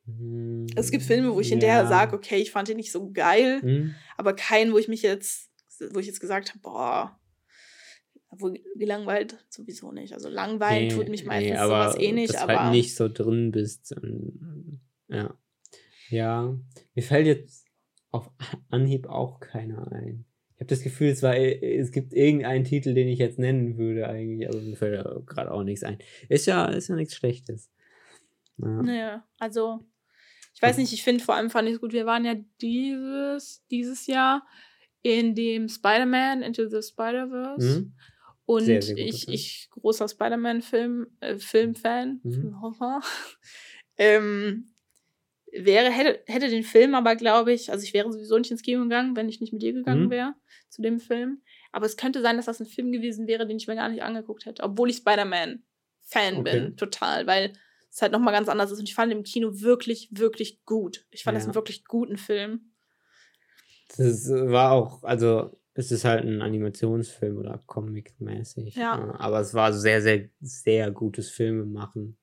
[0.06, 1.88] Hm, Es gibt Filme, wo ich hinterher ja.
[1.88, 3.94] sage, okay, ich fand den nicht so geil, Hm?
[4.16, 5.50] aber keinen, wo ich mich jetzt,
[5.92, 7.20] wo ich jetzt gesagt habe, boah,
[8.30, 10.14] wo gelangweilt sowieso nicht.
[10.14, 13.94] Also langweilen tut mich meistens sowas eh nicht, dass aber halt nicht so drin bist.
[15.08, 15.36] Ja.
[16.12, 16.54] Ja.
[16.94, 17.66] Mir fällt jetzt
[18.10, 18.30] auf
[18.70, 20.24] Anhieb auch keiner ein.
[20.54, 24.06] Ich habe das Gefühl, es, war, es gibt irgendeinen Titel, den ich jetzt nennen würde,
[24.06, 25.98] eigentlich, aber mir fällt da gerade auch nichts ein.
[26.28, 27.70] Ist ja, ist ja nichts Schlechtes.
[28.58, 28.82] Ja.
[28.82, 29.80] Naja, also
[30.54, 33.66] ich weiß nicht, ich finde vor allem fand ich es gut, wir waren ja dieses,
[33.70, 34.46] dieses Jahr
[35.00, 37.94] in dem Spider-Man Into the Spider-Verse Mhm.
[38.44, 39.34] und Sehr, sehr ich, Film.
[39.34, 42.54] ich großer Spider-Man-Film, äh, Filmfan, Mhm.
[43.96, 44.71] ähm,
[45.52, 48.82] wäre, hätte, hätte den Film aber, glaube ich, also ich wäre sowieso nicht ins Kino
[48.82, 50.10] gegangen, wenn ich nicht mit dir gegangen Mhm.
[50.10, 50.34] wäre
[50.68, 51.42] zu dem Film.
[51.72, 54.02] Aber es könnte sein, dass das ein Film gewesen wäre, den ich mir gar nicht
[54.02, 56.42] angeguckt hätte, obwohl ich Spider-Man-Fan Okay.
[56.42, 57.52] bin, total, weil
[57.90, 58.78] es halt nochmal ganz anders ist.
[58.78, 61.06] Und ich fand im Kino wirklich, wirklich gut.
[61.10, 61.48] Ich fand das Ja.
[61.48, 62.72] einen wirklich guten Film.
[63.96, 68.74] Das war auch, also es ist halt ein Animationsfilm oder Comic-mäßig.
[68.76, 68.96] Ja.
[68.98, 72.16] äh, Aber es war sehr, sehr, sehr gutes Filmemachen.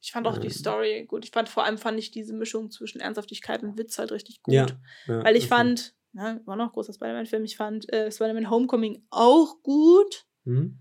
[0.00, 0.52] Ich fand auch die Ähm.
[0.52, 1.24] Story gut.
[1.24, 4.54] Ich fand vor allem fand ich diese Mischung zwischen Ernsthaftigkeit und Witz halt richtig gut.
[4.54, 4.66] Ja,
[5.06, 9.02] Ja, Weil ich das fand, na, war noch großer Spider-Man-Film, ich fand äh, Spider-Man Homecoming
[9.10, 10.26] auch gut.
[10.44, 10.78] Mhm.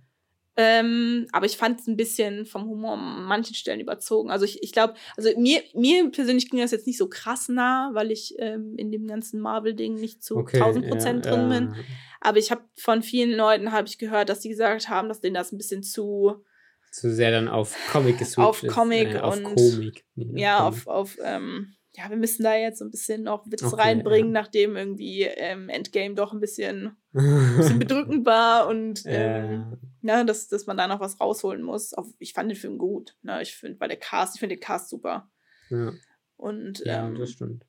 [0.59, 4.31] Ähm, aber ich fand es ein bisschen vom Humor an manchen Stellen überzogen.
[4.31, 7.91] Also ich, ich glaube, also mir, mir persönlich ging das jetzt nicht so krass nah,
[7.93, 11.75] weil ich ähm, in dem ganzen Marvel-Ding nicht zu okay, 1000 Prozent ja, drin bin.
[12.21, 15.35] Aber ich habe von vielen Leuten habe ich gehört, dass sie gesagt haben, dass denen
[15.35, 16.43] das ein bisschen zu
[16.91, 20.05] zu sehr dann auf Comic geswitcht auf Comic ist, äh, auf und Komik.
[20.15, 23.81] Ja, auf, auf ähm, ja, wir müssen da jetzt so ein bisschen noch Witz okay,
[23.81, 24.41] reinbringen, ja.
[24.41, 30.17] nachdem irgendwie ähm, Endgame doch ein bisschen, ein bisschen bedrückend war und ähm, ja.
[30.19, 31.95] ne, dass, dass man da noch was rausholen muss.
[31.95, 33.17] Auch, ich fand den Film gut.
[33.23, 33.41] Ne?
[33.41, 35.31] Ich finde, bei der Cast, ich finde den Cast super.
[35.71, 35.91] Ja.
[36.35, 37.65] Und, ja, ähm, das stimmt.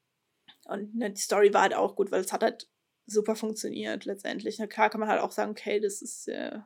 [0.67, 2.69] Und ne, die Story war halt auch gut, weil es hat halt
[3.07, 4.59] super funktioniert letztendlich.
[4.59, 6.59] Na klar kann man halt auch sagen, okay, das ist äh,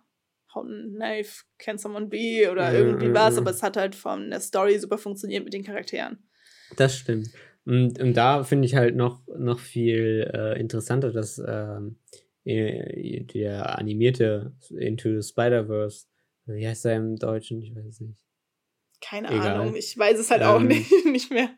[0.55, 4.79] How Knife Can Someone Be oder irgendwie was, aber es hat halt von der Story
[4.79, 6.29] super funktioniert mit den Charakteren.
[6.77, 7.29] Das stimmt.
[7.65, 11.99] Und, und da finde ich halt noch, noch viel äh, interessanter, dass ähm,
[12.45, 16.07] der animierte Into the Spider-Verse,
[16.47, 17.63] wie heißt er im Deutschen?
[17.63, 18.19] Ich weiß es nicht.
[19.01, 19.61] Keine Egal.
[19.61, 21.51] Ahnung, ich weiß es halt ähm, auch nicht, nicht mehr.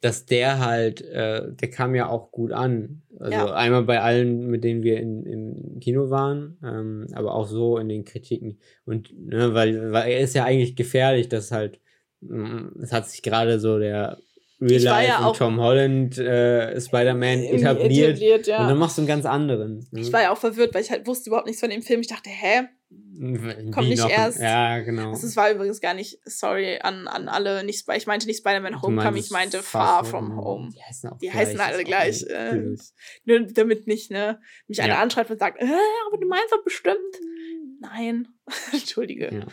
[0.00, 3.02] Dass der halt, äh, der kam ja auch gut an.
[3.18, 3.52] Also ja.
[3.52, 7.88] einmal bei allen, mit denen wir in, im Kino waren, ähm, aber auch so in
[7.88, 8.60] den Kritiken.
[8.84, 11.80] Und ne, weil, weil er ist ja eigentlich gefährlich, dass halt,
[12.20, 14.18] mm, es hat sich gerade so der
[14.60, 18.10] Real Life ja und Tom Holland äh, Spider-Man etabliert.
[18.10, 18.62] etabliert ja.
[18.62, 19.86] Und dann machst du einen ganz anderen.
[19.90, 20.00] Ne?
[20.00, 22.00] Ich war ja auch verwirrt, weil ich halt wusste überhaupt nichts von dem Film.
[22.00, 22.68] Ich dachte, hä?
[22.90, 24.08] Kommt nicht noch?
[24.08, 24.40] erst.
[24.40, 25.10] Ja, genau.
[25.10, 28.80] Also, es war übrigens gar nicht, sorry an, an alle, nicht, ich meinte nicht Spider-Man
[28.80, 30.70] Homecoming, ich meinte Far, From Home.
[30.72, 32.22] Die heißen, auch die gleich, heißen alle gleich.
[32.22, 32.76] Äh,
[33.24, 35.66] nur damit nicht, ne, mich einer anschreibt und sagt, äh,
[36.06, 36.96] aber du meinst doch bestimmt.
[37.80, 38.28] Nein.
[38.72, 39.34] Entschuldige.
[39.34, 39.46] Ja.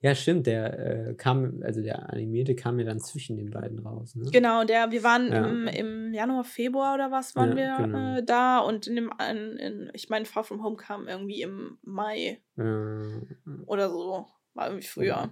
[0.00, 4.14] Ja, stimmt, der äh, kam, also der animierte kam ja dann zwischen den beiden raus.
[4.14, 4.30] Ne?
[4.30, 5.46] Genau, der, wir waren ja.
[5.46, 8.16] im, im Januar, Februar oder was waren ja, wir genau.
[8.16, 11.78] äh, da und in dem, in, in, ich meine, Far From Home kam irgendwie im
[11.82, 13.20] Mai ja.
[13.66, 15.30] oder so, war irgendwie früher.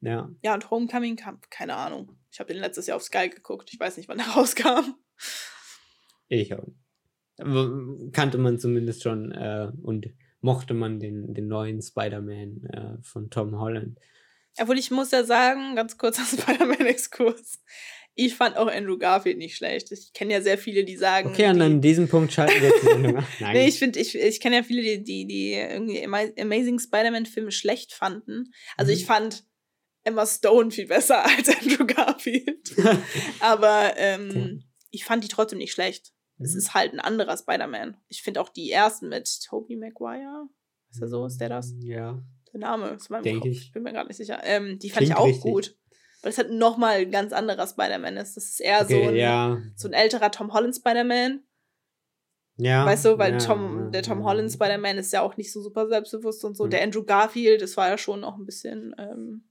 [0.00, 0.30] Ja.
[0.42, 2.16] Ja, und Homecoming kam, keine Ahnung.
[2.30, 4.94] Ich habe den letztes Jahr auf Sky geguckt, ich weiß nicht, wann er rauskam.
[6.28, 6.66] Ich auch.
[8.12, 10.06] Kannte man zumindest schon äh, und
[10.42, 13.98] mochte man den, den neuen Spider-Man äh, von Tom Holland.
[14.58, 17.62] Obwohl ich muss ja sagen, ganz kurzer Spider-Man-Exkurs.
[18.14, 19.90] Ich fand auch Andrew Garfield nicht schlecht.
[19.90, 21.30] Ich kenne ja sehr viele, die sagen.
[21.30, 23.52] Okay, und an diesem Punkt schalten wir jetzt die Nein.
[23.54, 27.94] nee, ich finde, ich, ich kenne ja viele, die, die, die irgendwie Amazing Spider-Man-Filme schlecht
[27.94, 28.52] fanden.
[28.76, 28.98] Also mhm.
[28.98, 29.44] ich fand
[30.04, 32.74] Emma Stone viel besser als Andrew Garfield.
[33.40, 34.58] Aber ähm, okay.
[34.90, 36.12] ich fand die trotzdem nicht schlecht.
[36.42, 36.58] Es mhm.
[36.58, 37.96] ist halt ein anderer Spider-Man.
[38.08, 40.48] Ich finde auch die ersten mit Tobey Maguire.
[40.90, 41.24] Ist er so?
[41.26, 41.72] Ist der das?
[41.72, 42.22] Mm, ja.
[42.52, 43.50] Der Name ist mein Denke Kopf.
[43.50, 43.62] Ich.
[43.66, 44.40] ich bin mir gerade nicht sicher.
[44.44, 45.42] Ähm, die fand Klingt ich auch richtig.
[45.42, 45.76] gut.
[46.22, 48.36] Weil es halt nochmal ein ganz anderer Spider-Man ist.
[48.36, 49.58] Das ist eher okay, so, ein, ja.
[49.74, 51.42] so ein älterer Tom Holland Spider-Man.
[52.56, 52.86] Ja.
[52.86, 55.88] Weißt du, weil ja, Tom, der Tom Holland Spider-Man ist ja auch nicht so super
[55.88, 56.66] selbstbewusst und so.
[56.66, 56.70] Mhm.
[56.70, 59.44] Der Andrew Garfield, das war ja schon auch ein bisschen, ähm,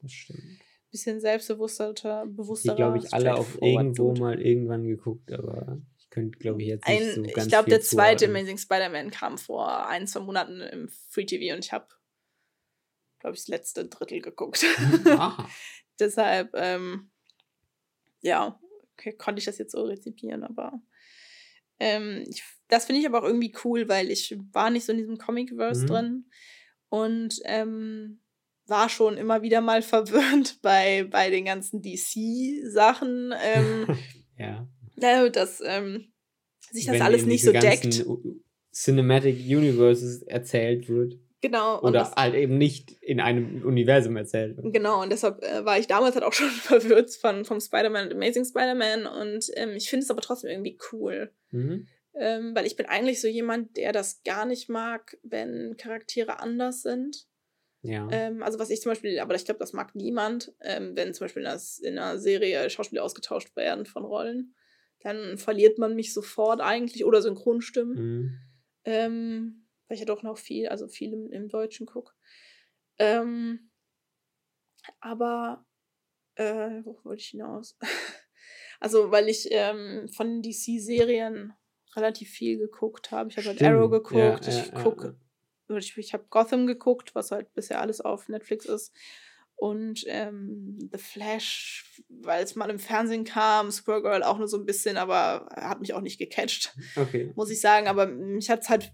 [0.92, 1.94] bisschen selbstbewusster,
[2.28, 2.74] bewusster.
[2.74, 7.02] Die, glaube ich, alle auch irgendwo mal irgendwann geguckt, aber könnte, glaube ich, jetzt nicht
[7.02, 10.90] ein, so ganz Ich glaube, der zweite Amazing Spider-Man kam vor ein, zwei Monaten im
[11.10, 11.88] Free TV und ich habe,
[13.20, 14.64] glaube ich, das letzte Drittel geguckt.
[16.00, 17.10] Deshalb, ähm,
[18.22, 18.60] ja,
[18.94, 20.82] okay, konnte ich das jetzt so rezipieren, aber
[21.80, 25.00] ähm, ich, das finde ich aber auch irgendwie cool, weil ich war nicht so in
[25.00, 25.88] diesem Comic-Verse mhm.
[25.88, 26.26] drin
[26.90, 28.22] und ähm,
[28.68, 33.34] war schon immer wieder mal verwirrt bei, bei den ganzen DC-Sachen.
[33.42, 33.98] Ähm,
[34.38, 34.68] ja,
[35.30, 36.12] dass ähm,
[36.72, 38.06] sich das Wenn alles nicht so deckt.
[38.74, 41.20] Cinematic Universes erzählt wird.
[41.42, 41.82] Genau.
[41.82, 44.74] Oder halt eben nicht in einem Universum erzählt wird.
[44.74, 48.14] Genau, und deshalb äh, war ich damals halt auch schon verwirrt von, vom Spider-Man und
[48.14, 49.08] Amazing Spider-Man.
[49.08, 51.32] Und ähm, ich finde es aber trotzdem irgendwie cool.
[51.50, 51.88] Mhm.
[52.14, 56.82] Ähm, weil ich bin eigentlich so jemand, der das gar nicht mag, wenn Charaktere anders
[56.84, 57.26] sind.
[57.82, 58.08] Ja.
[58.12, 61.26] Ähm, also was ich zum Beispiel, aber ich glaube, das mag niemand, ähm, wenn zum
[61.26, 64.54] Beispiel in einer, in einer Serie Schauspieler ausgetauscht werden von Rollen
[65.02, 67.96] dann verliert man mich sofort eigentlich oder Synchronstimmen.
[67.96, 68.40] Mhm.
[68.84, 72.14] Ähm, weil ich ja doch noch viel, also viel im, im Deutschen gucke.
[72.98, 73.72] Ähm,
[75.00, 75.66] aber
[76.36, 77.78] äh, wo wollte ich hinaus?
[78.80, 81.54] also, weil ich ähm, von DC-Serien
[81.96, 83.30] relativ viel geguckt habe.
[83.30, 85.18] Ich habe halt Arrow geguckt, ja, ich ja, gucke,
[85.68, 85.78] ja.
[85.78, 88.96] ich, ich habe Gotham geguckt, was halt bisher alles auf Netflix ist
[89.62, 94.66] und ähm, The Flash, weil es mal im Fernsehen kam, Supergirl auch nur so ein
[94.66, 97.32] bisschen, aber hat mich auch nicht gecatcht, okay.
[97.36, 97.88] muss ich sagen.
[97.88, 98.92] Aber mich hat es halt,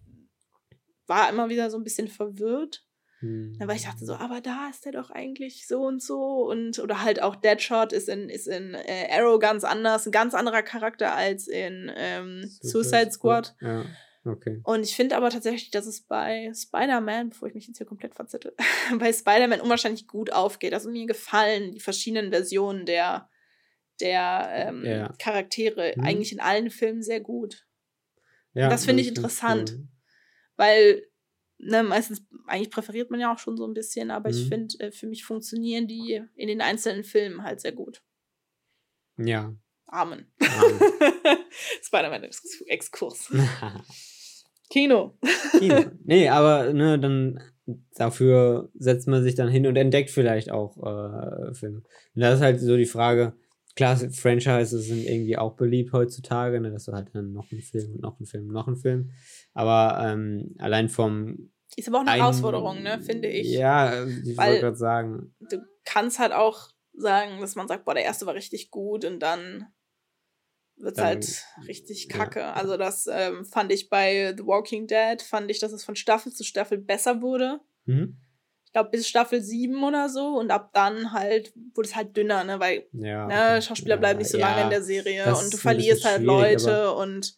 [1.06, 2.86] war immer wieder so ein bisschen verwirrt.
[3.20, 3.56] Hm.
[3.60, 6.50] Weil ich dachte so, aber da ist der doch eigentlich so und so.
[6.50, 10.34] Und, oder halt auch Deadshot ist in, ist in äh, Arrow ganz anders, ein ganz
[10.34, 13.56] anderer Charakter als in ähm, Suicide Squad.
[13.62, 13.86] Ja.
[14.28, 14.60] Okay.
[14.63, 18.13] Und ich finde aber tatsächlich, dass es bei Spider-Man, bevor ich mich jetzt hier komplett
[18.16, 18.54] verzettel,
[19.00, 20.74] bei Spider-Man unwahrscheinlich gut aufgeht.
[20.74, 23.30] Also mir gefallen die verschiedenen Versionen der,
[24.02, 25.13] der ähm, Ja.
[25.20, 26.04] Charaktere Mhm.
[26.04, 27.66] eigentlich in allen Filmen sehr gut.
[28.54, 29.72] Ja, das finde ich interessant.
[29.74, 29.88] cool.
[30.56, 31.08] Weil,
[31.60, 34.48] ne, meistens, eigentlich präferiert man ja auch schon so ein bisschen, aber ich Mhm.
[34.50, 38.02] finde, äh, für mich funktionieren die in den einzelnen Filmen halt sehr gut.
[39.18, 39.54] Ja.
[39.86, 40.32] Amen.
[40.42, 40.80] Amen.
[41.84, 43.32] Spider-Man-Exkurs.
[44.70, 45.18] Kino.
[45.60, 45.80] Kino.
[46.04, 47.40] nee, aber ne, dann
[47.96, 51.78] dafür setzt man sich dann hin und entdeckt vielleicht auch äh, Filme.
[52.16, 53.34] Und das ist halt so die Frage,
[53.76, 57.92] klar, Franchises sind irgendwie auch beliebt heutzutage, ne, dass du halt dann noch einen Film
[57.96, 59.12] und noch einen Film und noch einen Film.
[59.54, 63.52] Aber ähm, allein vom Ist aber auch eine ein- Herausforderung, ne, finde ich.
[63.52, 65.36] Ja, ich wollte gerade sagen.
[65.40, 69.20] Du kannst halt auch sagen, dass man sagt, boah, der erste war richtig gut und
[69.20, 69.68] dann
[70.78, 72.18] wird es Dann- halt richtig ja.
[72.18, 72.46] kacke.
[72.54, 76.32] Also das ähm, fand ich bei The Walking Dead, fand ich, dass es von Staffel
[76.32, 77.60] zu Staffel besser wurde.
[77.86, 78.18] Hm?
[78.66, 82.44] Ich glaube bis Staffel 7 oder so und ab dann halt wurde es halt dünner,
[82.44, 83.26] ne, weil Ja.
[83.26, 84.50] ne, Schauspieler ja, bleiben nicht so ja.
[84.50, 87.38] lange in der Serie und du verlierst halt Leute und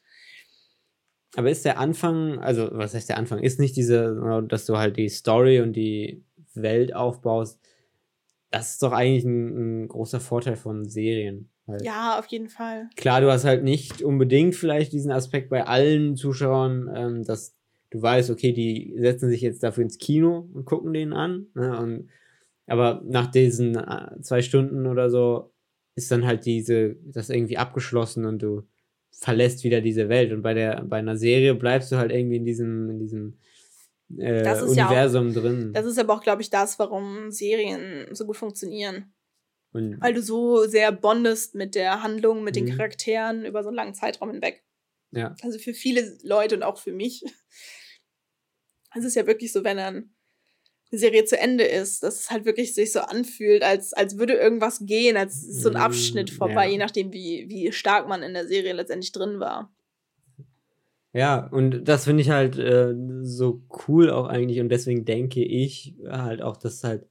[1.35, 4.97] Aber ist der Anfang, also was heißt der Anfang, ist nicht diese, dass du halt
[4.97, 6.25] die Story und die
[6.55, 7.59] Welt aufbaust,
[8.49, 11.51] das ist doch eigentlich ein, ein großer Vorteil von Serien.
[11.69, 11.83] Halt.
[11.83, 12.89] ja, auf jeden Fall.
[12.95, 17.55] Klar, du hast halt nicht unbedingt vielleicht diesen Aspekt bei allen Zuschauern, ähm, dass
[17.91, 21.47] du weißt, okay, die setzen sich jetzt dafür ins Kino und gucken den an.
[21.55, 22.09] Ne, und,
[22.67, 25.51] aber nach diesen äh, zwei Stunden oder so
[25.95, 28.63] ist dann halt diese, das irgendwie abgeschlossen und du
[29.11, 30.31] verlässt wieder diese Welt.
[30.31, 33.37] Und bei der, bei einer Serie bleibst du halt irgendwie in diesem, in diesem
[34.17, 35.71] äh, Das ist ja auch- Universum drin.
[35.73, 39.11] Das ist aber auch, glaube ich, das, warum Serien so gut funktionieren.
[39.71, 42.77] Und, Weil du so sehr bondest mit der Handlung, mit den Mhm.
[42.77, 44.63] Charakteren über so einen langen Zeitraum hinweg.
[45.11, 45.35] ja.
[45.41, 47.23] Also für viele Leute und auch für mich.
[48.95, 50.15] Es ist ja wirklich so, wenn dann
[50.91, 54.33] eine Serie zu Ende ist, dass es halt wirklich sich so anfühlt, als, als würde
[54.33, 56.71] irgendwas gehen, als ist so ein Mm, Abschnitt vorbei, ja.
[56.71, 59.71] je nachdem, wie, wie stark man in der Serie letztendlich drin war.
[61.13, 65.95] Ja, und das finde ich halt äh, so cool auch eigentlich und deswegen denke ich
[66.07, 67.07] halt auch, dass halt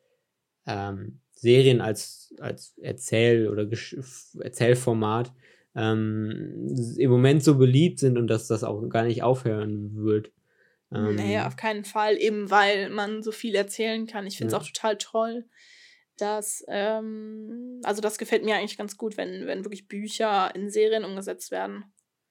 [0.67, 3.97] ähm, Serien als, als Erzähl- oder Gesch-
[4.43, 5.33] Erzählformat
[5.77, 6.67] ähm,
[6.99, 10.33] im Moment so beliebt sind und dass das auch gar nicht aufhören wird.
[10.93, 14.27] Ähm, Nee, auf keinen Fall, eben weil man so viel erzählen kann.
[14.27, 14.59] Ich finde es Ja.
[14.59, 15.45] auch total toll,
[16.17, 21.05] dass, ähm, also das gefällt mir eigentlich ganz gut, wenn, wenn wirklich Bücher in Serien
[21.05, 21.85] umgesetzt werden.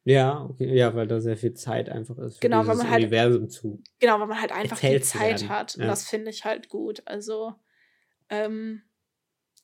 [0.03, 3.01] ja, okay, ja, weil da sehr viel Zeit einfach ist, für Genau, weil man halt-
[3.03, 3.81] Universum zu.
[3.99, 5.75] Genau, weil man halt einfach zu Zeit werden, hat.
[5.75, 5.87] Und ja.
[5.87, 7.01] das finde ich halt gut.
[7.05, 7.53] Also,
[8.29, 8.83] ähm,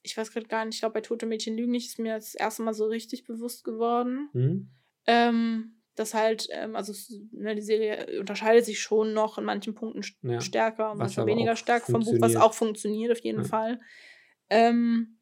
[0.03, 2.35] ich weiß gerade gar nicht, ich glaube, bei Tote Mädchen Lügen nicht ist mir das
[2.35, 4.29] erste Mal so richtig bewusst geworden.
[4.33, 4.69] Hm?
[5.07, 6.93] Ähm, dass halt, ähm, also
[7.31, 10.41] ne, die Serie unterscheidet sich schon noch in manchen Punkten Ja.
[10.41, 13.43] stärker und manchmal weniger stark vom Buch, was auch funktioniert auf jeden Ja.
[13.43, 13.79] Fall.
[14.49, 15.19] Ähm,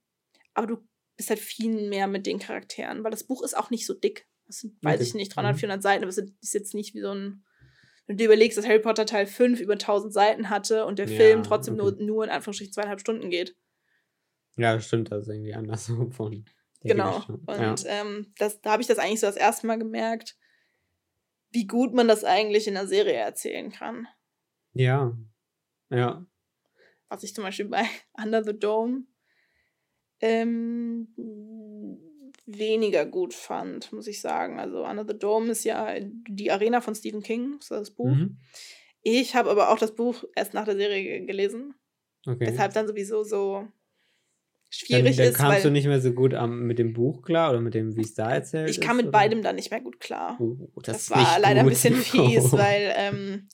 [0.54, 0.78] aber du
[1.18, 4.28] bist halt viel mehr mit den Charakteren, weil das Buch ist auch nicht so dick.
[4.48, 5.10] Das sind, weiß Okay.
[5.10, 5.60] ich nicht, 300, Mhm.
[5.60, 7.44] 400 Seiten, aber es ist jetzt nicht wie so ein.
[8.08, 11.08] Wenn du dir überlegst, dass Harry Potter Teil 5 über 1000 Seiten hatte und der
[11.08, 11.84] Ja, Film trotzdem okay.
[11.84, 13.56] nur, nur in Anführungsstrichen zweieinhalb Stunden geht.
[14.62, 16.46] Ja, stimmt, das ist irgendwie anders von
[16.84, 17.24] Genau.
[17.28, 17.76] Und ja.
[17.86, 20.36] ähm, das, da habe ich das eigentlich so das erste Mal gemerkt,
[21.52, 24.08] wie gut man das eigentlich in der Serie erzählen kann.
[24.74, 25.16] ja,
[25.90, 26.26] ja,
[27.10, 27.84] Was ich zum Beispiel bei
[28.24, 29.04] Under the Dome
[30.22, 31.08] ähm,
[32.46, 34.60] weniger gut fand, muss ich sagen.
[34.60, 38.16] Also Under the Dome ist ja die Arena von Stephen King, ist das Buch.
[38.16, 38.38] Mhm.
[39.02, 41.74] Ich habe aber auch das Buch erst nach der Serie ge- gelesen,
[42.26, 42.46] Okay.
[42.48, 43.68] weshalb dann sowieso so
[44.72, 47.52] schwierig dann ist, kamst weil du nicht mehr so gut am, mit dem Buch klar
[47.52, 48.84] oder mit dem, wie es da erzählt ich ist?
[48.84, 49.12] kam mit oder?
[49.12, 50.38] beidem dann nicht mehr gut klar.
[50.40, 52.58] Oh, das, Das, ist war leider ein bisschen fies, Oh.
[52.58, 53.48] weil ähm,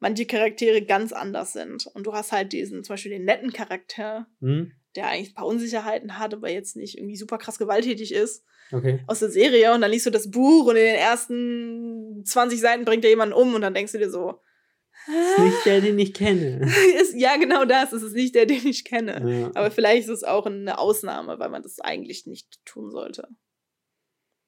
[0.00, 1.86] manche Charaktere ganz anders sind.
[1.94, 4.72] Und du hast halt diesen, zum Beispiel den netten Charakter, Hm?
[4.96, 9.00] der eigentlich ein paar Unsicherheiten hat, aber jetzt nicht irgendwie super krass gewalttätig ist, Okay.
[9.06, 9.74] aus der Serie.
[9.74, 13.34] Und dann liest du das Buch und in den ersten 20 Seiten bringt er jemanden
[13.34, 14.40] um und dann denkst du dir so,
[15.06, 16.66] Das ist nicht der, den ich kenne.
[17.14, 19.40] ja, genau das, es ist nicht der, den ich kenne.
[19.40, 19.50] Ja.
[19.54, 23.28] Aber vielleicht ist es auch eine Ausnahme, weil man das eigentlich nicht tun sollte.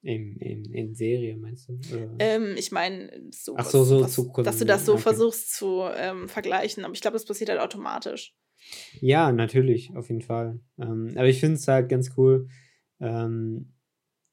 [0.02, 1.78] In, in, in Serie, meinst du?
[2.18, 5.02] Ähm, ich meine, so, so, so was, zu dass du das so okay.
[5.02, 6.84] versuchst zu ähm, vergleichen.
[6.84, 8.34] Aber ich glaube, das passiert halt automatisch.
[9.00, 10.60] Ja, natürlich, auf jeden Fall.
[10.78, 12.48] Ähm, aber ich finde es halt ganz cool,
[13.00, 13.74] ähm,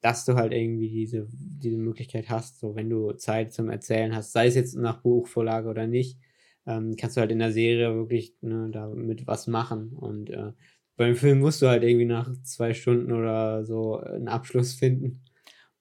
[0.03, 4.31] dass du halt irgendwie diese, diese Möglichkeit hast, so wenn du Zeit zum Erzählen hast,
[4.33, 6.19] sei es jetzt nach Buchvorlage oder nicht,
[6.67, 9.93] ähm, kannst du halt in der Serie wirklich ne, damit was machen.
[9.93, 10.51] Und äh,
[10.97, 15.23] beim Film musst du halt irgendwie nach zwei Stunden oder so einen Abschluss finden.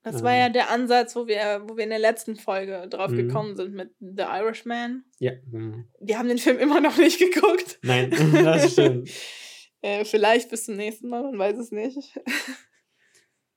[0.04, 0.22] Das Ähm.
[0.24, 3.16] war ja der Ansatz, wo wir, wo wir in der letzten Folge drauf Mhm.
[3.16, 5.04] gekommen sind mit The Irishman.
[5.18, 5.78] Ja, genau.
[6.00, 7.78] Wir haben den Film immer noch nicht geguckt.
[7.82, 9.10] Nein, das stimmt.
[9.84, 11.98] Äh, vielleicht bis zum nächsten Mal, man weiß es nicht.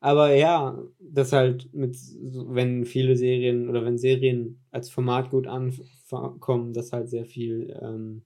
[0.05, 6.73] Aber ja, das halt mit, wenn viele Serien oder wenn Serien als Format gut ankommen,
[6.73, 8.21] dass halt sehr viel, ähm,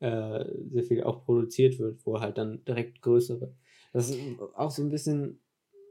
[0.00, 3.52] äh, sehr viel auch produziert wird, wo halt dann direkt größere.
[3.92, 4.18] Das ist
[4.54, 5.42] auch so ein bisschen,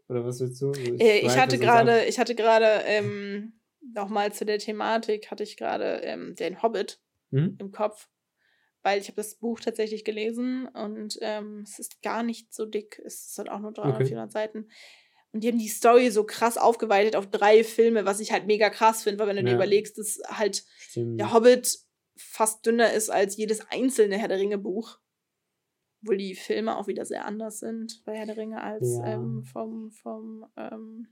[0.10, 0.74] oder was willst du?
[0.74, 3.54] So, Äh, ich schweife hatte gerade, ich hatte gerade, ähm,
[3.94, 7.58] nochmal zu der Thematik, hatte ich gerade ähm, den Hobbit Hm?
[7.60, 8.10] im Kopf.
[8.84, 13.02] Weil ich habe das Buch tatsächlich gelesen und ähm, es ist gar nicht so dick.
[13.06, 14.06] Es ist halt auch nur 300, Okay.
[14.08, 14.70] 400 Seiten.
[15.32, 18.70] Und die haben die Story so krass aufgeweitet auf drei Filme, was ich halt mega
[18.70, 19.56] krass finde, weil wenn du dir Ja.
[19.56, 21.20] überlegst, dass halt Stimmt.
[21.20, 21.80] der Hobbit
[22.16, 25.00] fast dünner ist als jedes einzelne Herr der Ringe Buch.
[26.04, 29.14] Obwohl die Filme auch wieder sehr anders sind bei Herr der Ringe als Ja.
[29.16, 31.08] ähm, vom, vom, ähm,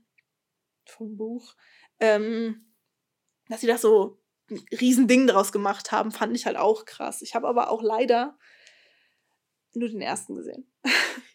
[0.86, 1.56] vom Buch.
[1.98, 2.72] Ähm,
[3.48, 4.21] dass sie das so
[4.52, 7.22] ein Riesending draus gemacht haben, fand ich halt auch krass.
[7.22, 8.36] Ich habe aber auch leider
[9.74, 10.66] nur den ersten gesehen.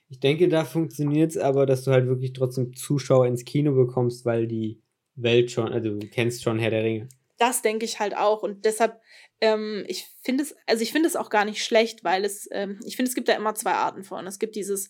[0.10, 4.24] Ich denke, da funktioniert es aber, dass du halt wirklich trotzdem Zuschauer ins Kino bekommst,
[4.24, 4.82] weil die
[5.16, 7.10] Welt schon, also du kennst schon Herr der Ringe.
[7.38, 8.42] Das denke ich halt auch.
[8.42, 9.02] Und deshalb,
[9.42, 12.80] ähm, ich finde es, also ich finde es auch gar nicht schlecht, weil es, ähm,
[12.86, 14.26] ich finde, es gibt da immer zwei Arten von.
[14.28, 14.90] Es gibt dieses,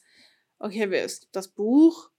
[0.59, 2.11] okay, es gibt das Buch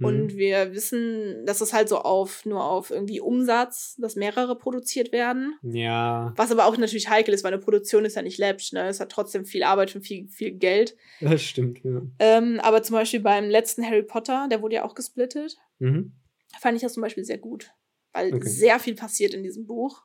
[0.00, 0.36] und Mhm.
[0.36, 5.58] wir wissen, dass es halt so auf, nur auf irgendwie Umsatz, dass mehrere produziert werden.
[5.62, 8.88] Ja, Was aber auch natürlich heikel ist, weil eine Produktion ist ja nicht läppisch, ne?
[8.88, 10.96] Es hat trotzdem viel Arbeit und viel, viel Geld.
[11.20, 12.02] das stimmt, ja.
[12.18, 16.12] Ähm, aber zum Beispiel beim letzten Harry Potter, der wurde ja auch gesplittet, Mhm.
[16.60, 17.70] fand ich das zum Beispiel sehr gut.
[18.12, 18.48] Weil Okay.
[18.48, 20.02] sehr viel passiert in diesem Buch.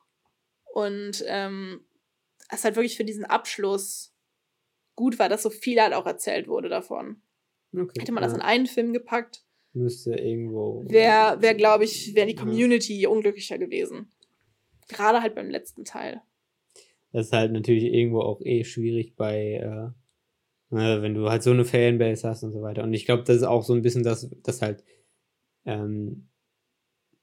[0.74, 1.84] Und ähm,
[2.50, 4.14] es halt wirklich für diesen Abschluss
[4.94, 7.22] gut war, dass so viel halt auch erzählt wurde davon.
[7.74, 8.00] Okay.
[8.00, 8.36] Hätte man das ja.
[8.38, 9.41] in einen Film gepackt,
[9.74, 10.84] Müsste irgendwo.
[10.86, 12.40] wäre, wär, glaube ich, wäre die Ja.
[12.42, 14.10] Community unglücklicher gewesen.
[14.88, 16.20] Gerade halt beim letzten Teil.
[17.12, 21.50] Das ist halt natürlich irgendwo auch eh schwierig bei, äh, ne, wenn du halt so
[21.50, 22.82] eine Fanbase hast und so weiter.
[22.82, 24.84] Und ich glaube, das ist auch so ein bisschen das, das halt,
[25.64, 26.28] ähm,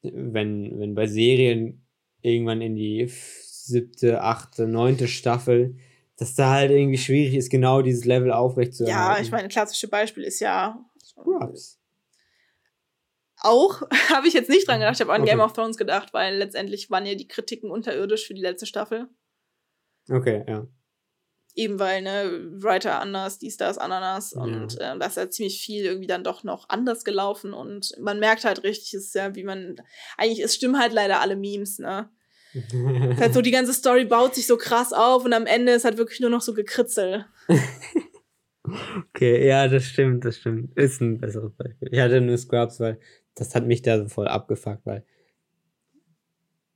[0.02, 1.86] wenn, wenn bei Serien
[2.22, 5.76] irgendwann in die siebte, achte, neunte Staffel,
[6.18, 9.16] dass da halt irgendwie schwierig ist, genau dieses Level aufrechtzuerhalten.
[9.18, 11.79] Ja, ich meine, klassische Beispiel ist ja Scrubs.
[13.42, 15.32] Auch, habe ich jetzt nicht dran gedacht, ich habe an Okay.
[15.32, 19.08] Game of Thrones gedacht, weil letztendlich waren ja die Kritiken unterirdisch für die letzte Staffel.
[20.10, 20.68] Okay, ja.
[21.56, 24.32] Eben weil, ne, Writer anders, dies, das, Ananas.
[24.32, 24.42] Ja.
[24.42, 27.54] Und äh, da ist ja ziemlich viel irgendwie dann doch noch anders gelaufen.
[27.54, 29.76] Und man merkt halt richtig, es ist ja, wie man.
[30.18, 32.10] Eigentlich, es stimmen halt leider alle Memes, ne?
[32.54, 35.72] Es ist halt so, die ganze Story baut sich so krass auf und am Ende
[35.74, 37.26] ist halt wirklich nur noch so gekritzel.
[39.16, 40.78] Okay, ja, das stimmt, das stimmt.
[40.78, 41.90] Ist ein besseres Beispiel.
[41.92, 43.00] Ich hatte nur Scrubs, weil
[43.40, 45.04] das hat mich da so voll abgefuckt, weil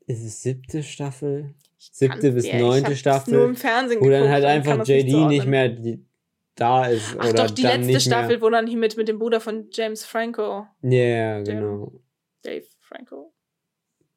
[0.05, 1.53] ist es siebte Staffel?
[1.77, 5.49] Siebte bis ich neunte Staffel, Nur im Fernsehen wo dann halt einfach JD nicht, zuordnen.
[5.49, 6.05] mehr die,
[6.55, 7.15] da ist.
[7.19, 9.67] Ach oder doch, die letzte nicht Staffel, wo dann hier mit, mit dem Bruder von
[9.71, 11.91] James Franco, Ja, yeah, genau.
[12.41, 13.33] Dave Franco.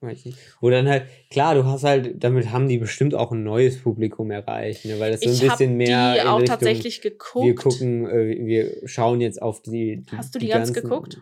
[0.00, 0.38] Weiß ich nicht.
[0.60, 4.30] Wo dann halt, klar, du hast halt, damit haben die bestimmt auch ein neues Publikum
[4.30, 5.00] erreicht, ne?
[5.00, 7.46] weil das so ein Ich habe bisschen mehr die auch Richtung, tatsächlich geguckt.
[7.46, 10.02] wir gucken, äh, wir schauen jetzt auf die.
[10.02, 11.20] die Hast du die ganz geguckt?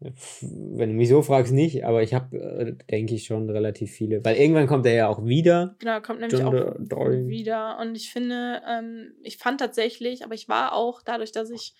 [0.00, 4.24] Wenn du mich so fragst, nicht, aber ich habe, äh, denke ich, schon relativ viele.
[4.24, 5.74] Weil irgendwann kommt er ja auch wieder.
[5.80, 7.26] Genau, kommt nämlich John auch Dory.
[7.26, 7.78] wieder.
[7.80, 11.74] Und ich finde, ähm, ich fand tatsächlich, aber ich war auch dadurch, dass ich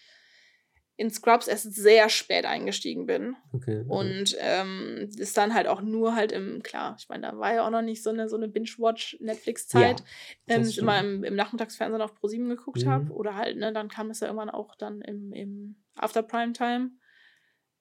[0.97, 3.85] in Scrubs erst sehr spät eingestiegen bin Okay.
[3.87, 7.65] und ähm, das dann halt auch nur halt im, klar, ich meine, da war ja
[7.65, 10.01] auch noch nicht so eine, so eine Binge-Watch-Netflix-Zeit,
[10.49, 12.91] Ja, ähm, ich immer im, im Nachmittagsfernsehen auf ProSieben geguckt Mhm.
[12.91, 16.53] habe oder halt, ne, dann kam es ja irgendwann auch dann im, im After Prime
[16.53, 16.91] Time,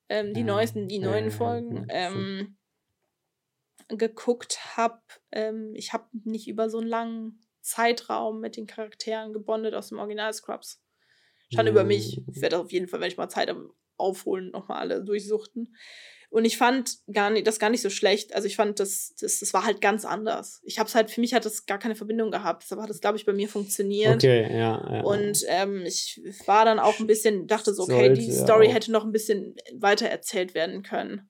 [0.10, 1.86] ähm, die Ja, neuesten, die neuen Folgen.
[1.90, 2.58] ähm,
[3.90, 5.02] geguckt habe.
[5.32, 10.00] Ähm, ich habe nicht über so einen langen Zeitraum mit den Charakteren gebondet aus dem
[10.00, 10.84] Original Scrubs.
[11.54, 12.22] Schon über mich.
[12.28, 15.76] Ich werde auf jeden Fall, wenn ich mal Zeit habe, aufholen, nochmal alle durchsuchten.
[16.30, 18.36] Und ich fand gar nicht, das gar nicht so schlecht.
[18.36, 20.62] Also ich fand, das, das, das war halt ganz anders.
[20.64, 22.64] Ich habe es halt, für mich hat das gar keine Verbindung gehabt.
[22.64, 24.16] Deshalb hat es, glaube ich, bei mir funktioniert.
[24.16, 24.96] Okay, ja.
[24.96, 25.04] ja.
[25.04, 28.68] Und ähm, ich war dann auch ein bisschen, dachte so, okay, Sollte die ja Story
[28.68, 28.74] auch.
[28.74, 31.30] hätte noch ein bisschen weiter erzählt werden können.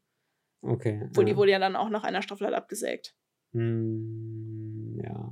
[0.62, 1.04] okay.
[1.10, 1.30] Obwohl, ja.
[1.30, 3.16] die wurde ja dann auch nach einer Staffel halt abgesägt.
[3.54, 5.32] Hm, ja.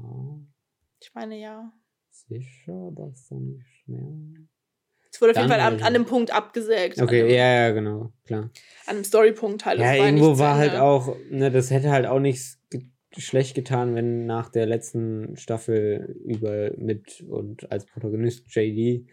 [1.02, 1.74] Ich meine, ja.
[2.12, 4.46] Sicher, dass da nicht mehr.
[5.16, 7.02] Es wurde auf jeden Fall an, an einem Punkt abgesägt.
[7.02, 8.52] Okay, einem, ja, ja, genau, klar.
[8.86, 9.80] An einem Storypunkt halt.
[9.80, 10.84] Ja, war irgendwo zu war halt Ende.
[10.84, 12.82] auch, ne, das hätte halt auch nichts ge
[13.18, 19.08] schlecht getan, wenn nach der letzten Staffel über mit und als Protagonist JD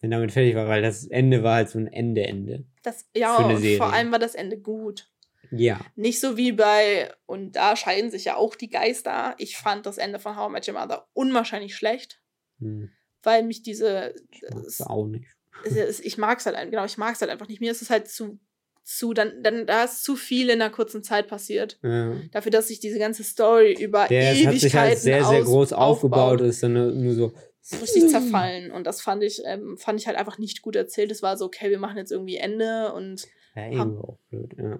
[0.00, 2.64] wenn damit fertig war, weil das Ende war halt so ein Ende-Ende.
[2.84, 3.34] Das, ja,
[3.76, 5.10] vor allem war das Ende gut.
[5.50, 5.80] Ja.
[5.96, 9.34] Nicht so wie bei, und da scheiden sich ja auch die Geister.
[9.38, 12.22] Ich fand das Ende von How I Met Your Mother unwahrscheinlich schlecht,
[12.60, 12.90] Hm.
[13.22, 14.14] weil mich diese.
[14.40, 15.34] Das auch nicht.
[15.64, 17.60] Ich mag es halt, genau, ich mag es halt einfach nicht.
[17.60, 18.38] Mir ist es halt zu,
[18.84, 21.78] zu, dann, dann, da ist zu viel in einer kurzen Zeit passiert.
[21.82, 22.14] Ja.
[22.32, 25.72] Dafür, dass sich diese ganze Story über Der Ewigkeiten hat sich halt sehr, sehr groß
[25.72, 27.32] aufgebaut, ist dann nur, so.
[27.62, 28.70] ist richtig zerfallen.
[28.70, 31.10] Und das fand ich, ähm, fand ich halt einfach nicht gut erzählt.
[31.10, 34.78] Es war so, okay, wir machen jetzt irgendwie Ende und, Ja, irgendwo auch blöd, ja.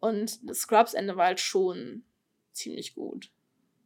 [0.00, 2.04] und das Scrubs-Ende war halt schon
[2.52, 3.30] ziemlich gut.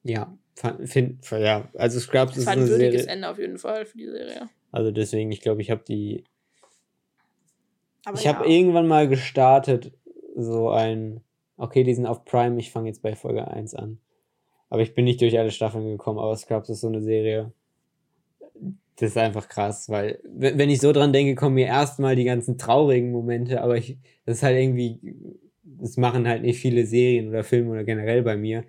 [0.05, 3.15] Ja, fand, find, ja, also Scrubs Es ist war ein würdiges Serie.
[3.15, 4.49] Ende auf jeden Fall für die Serie.
[4.75, 6.25] Also deswegen, ich glaube, ich habe die.
[8.05, 9.93] Aber ich ja, habe irgendwann mal gestartet,
[10.35, 11.21] so ein.
[11.57, 13.99] Okay, die sind auf Prime, ich fange jetzt bei Folge 1 an.
[14.71, 17.53] Aber ich bin nicht durch alle Staffeln gekommen, aber Scrubs ist so eine Serie.
[18.97, 22.25] Das ist einfach krass, weil, wenn wenn ich so dran denke, kommen mir erstmal die
[22.25, 23.97] ganzen traurigen Momente, aber ich,
[24.27, 24.99] das ist halt irgendwie,
[25.63, 28.65] das machen halt nicht viele Serien oder Filme oder generell bei mir,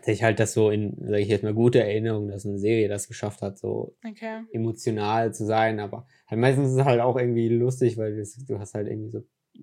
[0.00, 2.88] dass ich halt das so in, sage ich jetzt mal, gute Erinnerung, dass eine Serie
[2.88, 4.42] das geschafft hat, so Okay.
[4.52, 8.58] emotional zu sein, aber halt meistens ist es halt auch irgendwie lustig, weil das, du
[8.58, 9.22] hast halt irgendwie so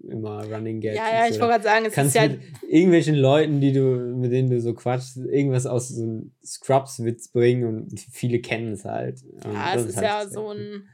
[0.09, 0.97] immer Running Gags.
[0.97, 3.81] Ja, ja, ich wollte gerade sagen, es kannst ist ja mit irgendwelchen Leuten, die du,
[3.81, 8.85] mit denen du so quatschst, irgendwas aus so einem Scrubs-Witz bringen und viele kennen es
[8.85, 9.23] halt.
[9.23, 10.89] Und Ja, es ist halt ja so ein.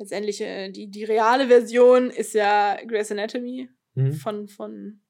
[0.00, 4.12] Letztendlich, äh, die, die reale Version ist ja Grey's Anatomy Mhm.
[4.12, 5.00] von, von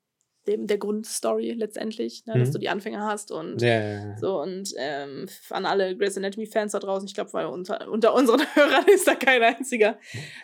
[0.49, 2.53] dem, der Grundstory letztendlich, ne, dass Mhm.
[2.55, 4.18] du die Anfänger hast und Ja, ja, ja.
[4.18, 8.40] so und ähm, an alle Grey's Anatomy-Fans da draußen, ich glaube, weil unter, unter unseren
[8.55, 9.99] Hörern ist da kein einziger.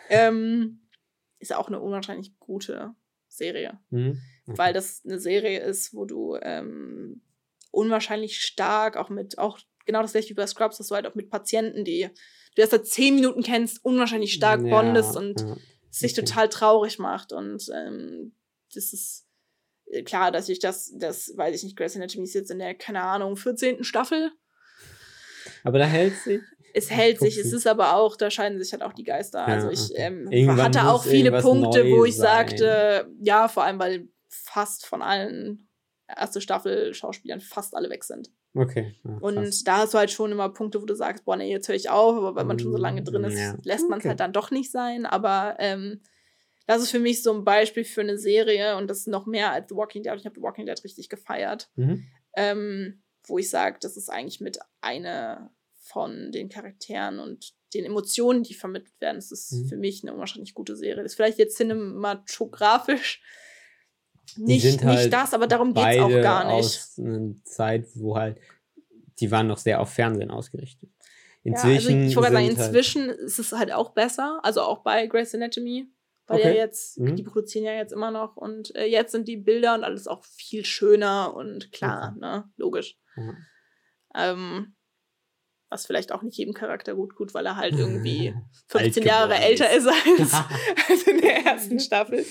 [0.09, 0.81] Ähm,
[1.39, 2.93] ist auch eine unwahrscheinlich gute
[3.27, 4.17] Serie, Mhm.
[4.47, 4.57] Okay.
[4.57, 7.21] weil das eine Serie ist, wo du ähm,
[7.71, 11.15] unwahrscheinlich stark auch mit, auch genau das gleiche wie bei Scrubs, dass du halt auch
[11.15, 12.09] mit Patienten, die
[12.55, 15.45] du erst seit zehn Minuten kennst, unwahrscheinlich stark bondest und
[15.89, 16.21] sich okay.
[16.25, 17.33] total traurig macht.
[17.33, 18.33] Und ähm,
[18.73, 19.24] das ist
[20.05, 23.01] klar, dass ich das, das weiß ich nicht, Grey's Anatomy ist jetzt in der, keine
[23.01, 23.83] Ahnung, 14.
[23.83, 24.31] Staffel.
[25.63, 26.41] Aber da hält sich.
[26.73, 29.39] Es hält sich, es ist aber auch, da scheiden sich halt auch die Geister.
[29.39, 30.27] Ja, also ich ähm,
[30.57, 32.49] hatte auch viele Punkte, wo ich sein.
[32.49, 35.69] sagte, ja, vor allem, weil fast von allen
[36.07, 38.29] erste Staffel Schauspielern fast alle weg sind.
[38.53, 38.93] Okay.
[39.05, 41.67] Ja, Und da hast du halt schon immer Punkte, wo du sagst, boah, nee, jetzt
[41.69, 43.55] höre ich auf, aber weil man schon so lange drin ist, Ja.
[43.63, 44.09] lässt man es Okay.
[44.09, 45.05] halt dann doch nicht sein.
[45.05, 46.01] Aber ähm,
[46.67, 49.51] das ist für mich so ein Beispiel für eine Serie und das ist noch mehr
[49.51, 50.13] als The Walking Dead.
[50.15, 51.69] Ich habe The Walking Dead richtig gefeiert.
[51.75, 52.05] Mhm.
[52.35, 58.43] Ähm, wo ich sage, das ist eigentlich mit einer von den Charakteren und den Emotionen,
[58.43, 59.17] die vermittelt werden.
[59.17, 59.67] Das ist Mhm.
[59.67, 61.03] für mich eine unwahrscheinlich gute Serie.
[61.03, 63.21] Das ist vielleicht jetzt cinematografisch
[64.37, 66.53] nicht, sind nicht halt das, aber darum geht es auch gar nicht.
[66.65, 68.39] aus einer Zeit, wo halt,
[69.19, 70.89] die waren noch sehr auf Fernsehen ausgerichtet.
[71.43, 71.95] Ja, Inzwischen.
[71.95, 75.33] also ich wollte sagen, halt- inzwischen ist es halt auch besser, also auch bei Grey's
[75.35, 75.87] Anatomy,
[76.27, 76.57] weil ja Okay.
[76.57, 77.15] jetzt, Mhm.
[77.15, 80.23] die produzieren ja jetzt immer noch und äh, jetzt sind die Bilder und alles auch
[80.23, 82.19] viel schöner und klar, Okay.
[82.19, 82.97] ne, logisch.
[83.15, 83.33] Ja.
[84.15, 84.75] Ähm,
[85.69, 89.35] was vielleicht auch nicht jedem Charakter gut tut, weil er halt irgendwie Alt 15 Jahre
[89.35, 89.87] älter ist.
[89.87, 90.33] als,
[90.89, 92.25] als in der ersten Staffel.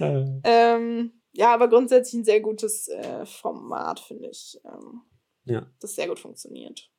[0.00, 4.58] Äh, Ähm, ja, aber grundsätzlich ein sehr gutes äh, Format, finde ich.
[4.64, 5.02] Ähm,
[5.44, 5.70] Ja.
[5.80, 6.90] Das sehr gut funktioniert.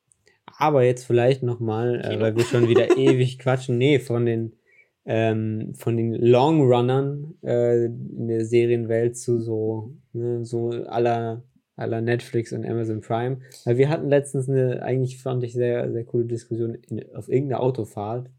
[0.58, 3.76] Aber jetzt vielleicht nochmal, äh, weil wir schon wieder ewig quatschen.
[3.78, 4.58] Nee, von den,
[5.06, 11.42] ähm, von den Longrunnern äh, in der Serienwelt zu so, ne, so aller
[11.76, 13.38] aller Netflix und Amazon Prime.
[13.64, 17.60] Weil wir hatten letztens eine, eigentlich fand ich sehr, sehr coole Diskussion in, auf irgendeiner
[17.60, 18.30] Autofahrt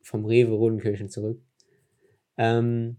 [0.00, 1.42] vom Rewe Rodenkirchen zurück.
[2.38, 2.98] Ähm,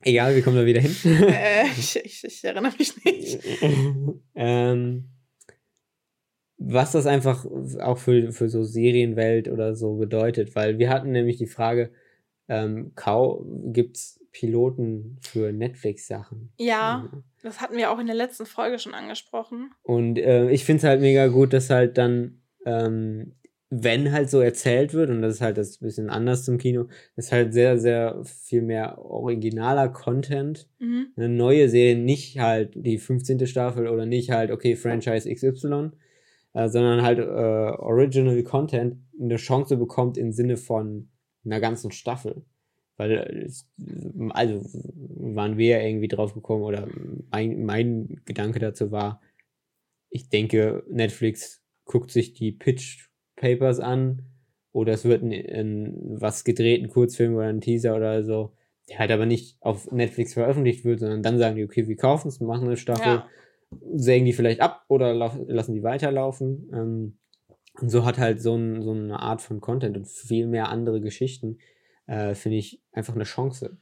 [0.00, 0.96] egal, wir kommen da wieder hin.
[1.28, 3.40] äh, ich, ich, ich erinnere mich nicht.
[4.34, 5.10] ähm,
[6.58, 7.44] was das einfach
[7.80, 11.90] auch für, für so Serienwelt oder so bedeutet, weil wir hatten nämlich die Frage,
[12.48, 12.92] ähm,
[13.72, 16.52] gibt es Piloten für Netflix-Sachen?
[16.58, 17.08] Ja,
[17.42, 19.70] das hatten wir auch in der letzten Folge schon angesprochen.
[19.82, 23.32] Und äh, ich finde es halt mega gut, dass halt dann, ähm,
[23.70, 26.86] wenn halt so erzählt wird, und das ist halt das bisschen anders zum Kino,
[27.16, 30.68] ist halt sehr, sehr viel mehr originaler Content.
[30.78, 31.08] Mhm.
[31.16, 33.46] Eine neue Serie, nicht halt die 15.
[33.46, 35.92] Staffel oder nicht halt, okay, Franchise XY,
[36.56, 41.10] äh, sondern halt äh, Original Content eine Chance bekommt im Sinne von
[41.44, 42.46] einer ganzen Staffel.
[42.96, 44.64] Weil, äh, also
[44.96, 46.88] waren wir ja irgendwie drauf gekommen oder
[47.30, 49.20] mein, mein Gedanke dazu war,
[50.08, 54.22] ich denke, Netflix guckt sich die Pitch Papers an
[54.72, 58.54] oder es wird ein, ein was gedreht, ein Kurzfilm oder ein Teaser oder so,
[58.88, 62.28] der halt aber nicht auf Netflix veröffentlicht wird, sondern dann sagen die, okay, wir kaufen
[62.28, 63.28] es, machen eine Staffel, Ja.
[63.94, 66.70] Sägen die vielleicht ab oder lassen die weiterlaufen.
[66.72, 67.18] Ähm,
[67.80, 71.00] Und so hat halt so, ein, so eine Art von Content und viel mehr andere
[71.00, 71.58] Geschichten,
[72.06, 73.76] äh, finde ich einfach eine Chance.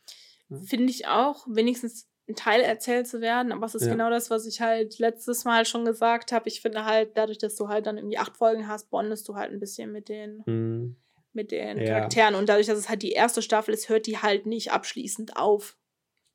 [0.64, 3.93] Finde ich auch, wenigstens ein Teil erzählt zu werden, aber es ist Ja.
[3.93, 6.49] genau das, was ich halt letztes Mal schon gesagt habe.
[6.49, 9.53] Ich finde halt, dadurch, dass du halt dann irgendwie acht Folgen hast, bondest du halt
[9.53, 10.97] ein bisschen mit den, Hm,
[11.35, 11.85] mit den Ja.
[11.85, 12.35] Charakteren.
[12.35, 15.76] Und dadurch, dass es halt die erste Staffel ist, hört die halt nicht abschließend auf.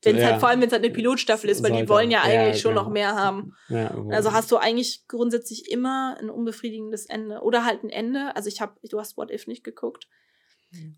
[0.04, 0.30] Wenn es Ja.
[0.32, 1.90] halt, vor allem, wenn es halt eine Pilotstaffel ist, weil die Sollte.
[1.90, 2.84] wollen ja Ja, eigentlich schon genau.
[2.84, 3.54] noch mehr haben.
[3.68, 7.42] ja, Also hast du eigentlich grundsätzlich immer ein unbefriedigendes Ende.
[7.42, 8.36] Oder halt ein Ende.
[8.36, 10.08] Also ich habe, du hast What If nicht geguckt.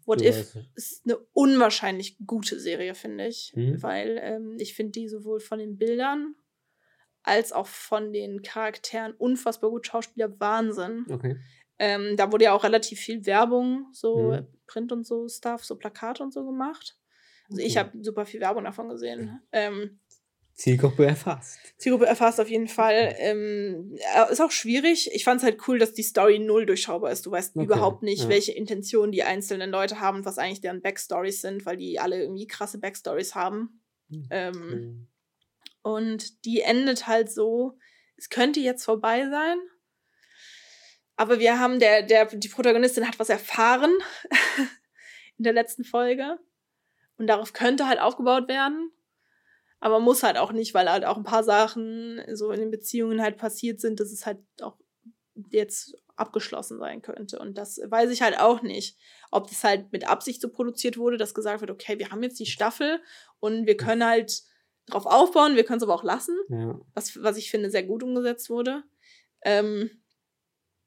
[0.05, 3.53] What Du If ist eine unwahrscheinlich gute Serie, finde ich.
[3.55, 3.81] Mhm.
[3.81, 6.35] Weil ähm, ich finde die sowohl von den Bildern
[7.23, 9.87] als auch von den Charakteren unfassbar gut.
[9.87, 11.05] Schauspieler Wahnsinn.
[11.09, 11.37] Okay.
[11.79, 14.47] Ähm, da wurde ja auch relativ viel Werbung, so Mhm.
[14.67, 16.97] Print und so Stuff, so Plakate und so gemacht.
[17.51, 17.79] Also ich Okay.
[17.79, 19.41] habe super viel Werbung davon gesehen.
[19.51, 19.99] Ähm,
[20.53, 21.59] Zielgruppe erfasst.
[21.77, 23.15] Zielgruppe erfasst auf jeden Fall.
[23.17, 25.09] Ähm, äh, ist auch schwierig.
[25.13, 27.25] Ich fand es halt cool, dass die Story null durchschaubar ist.
[27.25, 28.29] Du weißt Okay, überhaupt nicht, ja.
[28.29, 32.47] welche Intentionen die einzelnen Leute haben, was eigentlich deren Backstories sind, weil die alle irgendwie
[32.47, 33.81] krasse Backstories haben.
[34.09, 35.07] Hm, Ähm, Hm.
[35.81, 37.77] und die endet halt so,
[38.17, 39.57] es könnte jetzt vorbei sein.
[41.15, 43.91] Aber wir haben, der, der, die Protagonistin hat was erfahren
[45.37, 46.37] in der letzten Folge.
[47.21, 48.91] Und darauf könnte halt aufgebaut werden.
[49.79, 53.21] Aber muss halt auch nicht, weil halt auch ein paar Sachen so in den Beziehungen
[53.21, 54.75] halt passiert sind, dass es halt auch
[55.51, 57.37] jetzt abgeschlossen sein könnte.
[57.37, 58.97] Und das weiß ich halt auch nicht.
[59.29, 62.39] Ob das halt mit Absicht so produziert wurde, dass gesagt wird, okay, wir haben jetzt
[62.39, 62.99] die Staffel
[63.39, 64.41] und wir können halt
[64.87, 66.79] drauf aufbauen, wir können es aber auch lassen, Ja.
[66.95, 68.81] was, was ich finde sehr gut umgesetzt wurde.
[69.43, 69.91] Ähm,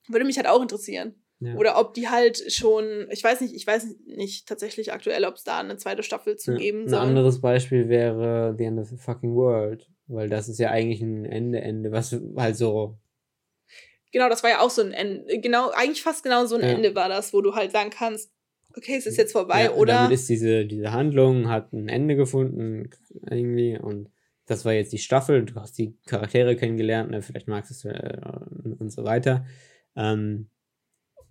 [0.09, 1.24] würde mich halt auch interessieren.
[1.41, 1.57] Ja.
[1.57, 5.45] Oder ob die halt schon, ich weiß nicht, ich weiß nicht tatsächlich aktuell, ob es
[5.45, 6.59] da eine zweite Staffel zu Ja.
[6.59, 6.99] geben Ein soll.
[7.01, 9.91] anderes Beispiel wäre The End of the Fucking World.
[10.07, 12.99] Weil das ist ja eigentlich ein Ende, Ende, was halt so.
[14.13, 15.41] Genau, das war ja auch so ein Ende.
[15.41, 16.69] Genau, eigentlich fast genau so ein Ja.
[16.69, 18.31] Ende war das, wo du halt sagen kannst,
[18.77, 19.95] okay, es ist jetzt vorbei, ja, oder?
[19.95, 22.91] Damit ist diese, diese Handlung, hat ein Ende gefunden,
[23.31, 23.79] irgendwie.
[23.79, 24.11] Und
[24.47, 25.45] das war jetzt die Staffel.
[25.45, 28.21] Du hast die Charaktere kennengelernt, ne, vielleicht magst du es äh,
[28.79, 29.47] und so weiter.
[29.97, 30.49] Ähm,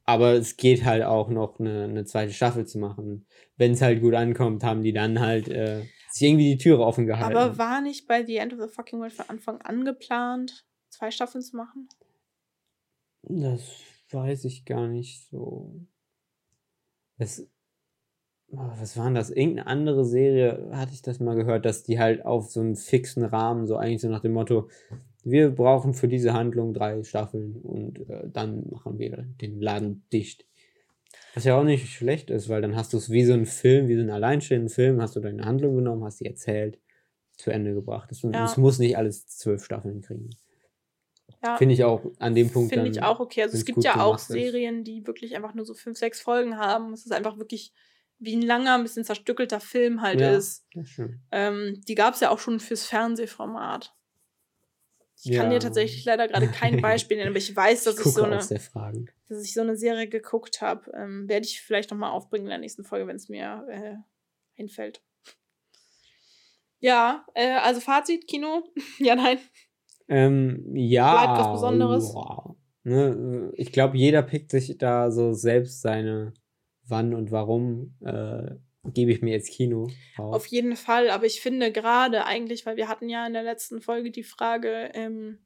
[0.06, 3.26] aber es geht halt auch noch eine, eine zweite Staffel zu machen.
[3.56, 7.06] Wenn es halt gut ankommt, haben die dann halt äh, sich irgendwie die Türe offen
[7.06, 7.36] gehalten.
[7.36, 11.10] Aber war nicht bei The End of the Fucking World von Anfang an geplant, zwei
[11.10, 11.88] Staffeln zu machen?
[13.24, 13.62] Das
[14.12, 15.74] weiß ich gar nicht so.
[17.18, 17.48] Das,
[18.52, 19.30] oh, was war denn das?
[19.30, 23.24] Irgendeine andere Serie hatte ich das mal gehört, dass die halt auf so einen fixen
[23.24, 24.70] Rahmen, so eigentlich so nach dem Motto,
[25.24, 30.46] wir brauchen für diese Handlung drei Staffeln und äh, dann machen wir den Laden dicht.
[31.36, 33.88] Was ja auch nicht schlecht ist, weil dann hast du es wie so ein Film,
[33.88, 36.80] wie so einen alleinstehenden Film, hast du deine Handlung genommen, hast die erzählt,
[37.38, 38.12] zu Ende gebracht.
[38.12, 38.46] Es, Ja.
[38.46, 40.30] es muss nicht alles zwölf Staffeln kriegen.
[41.44, 42.74] Ja, Finde ich auch an dem Punkt.
[42.74, 43.42] finde ich auch okay.
[43.44, 44.28] Also es gibt ja auch gemacht ist.
[44.28, 46.94] Serien, die wirklich einfach nur so fünf, sechs Folgen haben.
[46.94, 47.74] Es ist einfach wirklich
[48.20, 50.36] wie ein langer, ein bisschen zerstückelter Film halt Ja.
[50.36, 50.66] ist.
[51.32, 53.94] Ähm, die gab es ja auch schon fürs Fernsehformat.
[55.24, 55.58] Ich kann Ja.
[55.58, 58.38] dir tatsächlich leider gerade kein Beispiel nennen, aber ich weiß, dass ich, gucke so eine,
[58.38, 60.92] dass ich so eine Serie geguckt habe.
[60.96, 65.02] Ähm, Werde ich vielleicht nochmal aufbringen in der nächsten Folge, wenn es mir äh, einfällt.
[66.80, 68.64] Ja, äh, also Fazit, Kino.
[69.00, 69.40] ja, nein.
[70.10, 71.24] Ähm, ja.
[71.24, 72.14] Bleibt was Besonderes.
[72.14, 72.58] Wow.
[72.84, 76.34] Ne, ich glaube, jeder pickt sich da so selbst seine
[76.86, 78.56] Wann und Warum äh,
[78.86, 80.46] gebe ich mir jetzt Kino Auf auf.
[80.48, 84.12] jeden Fall, aber ich finde gerade eigentlich, weil wir hatten ja in der letzten Folge
[84.12, 85.46] die Frage, ähm,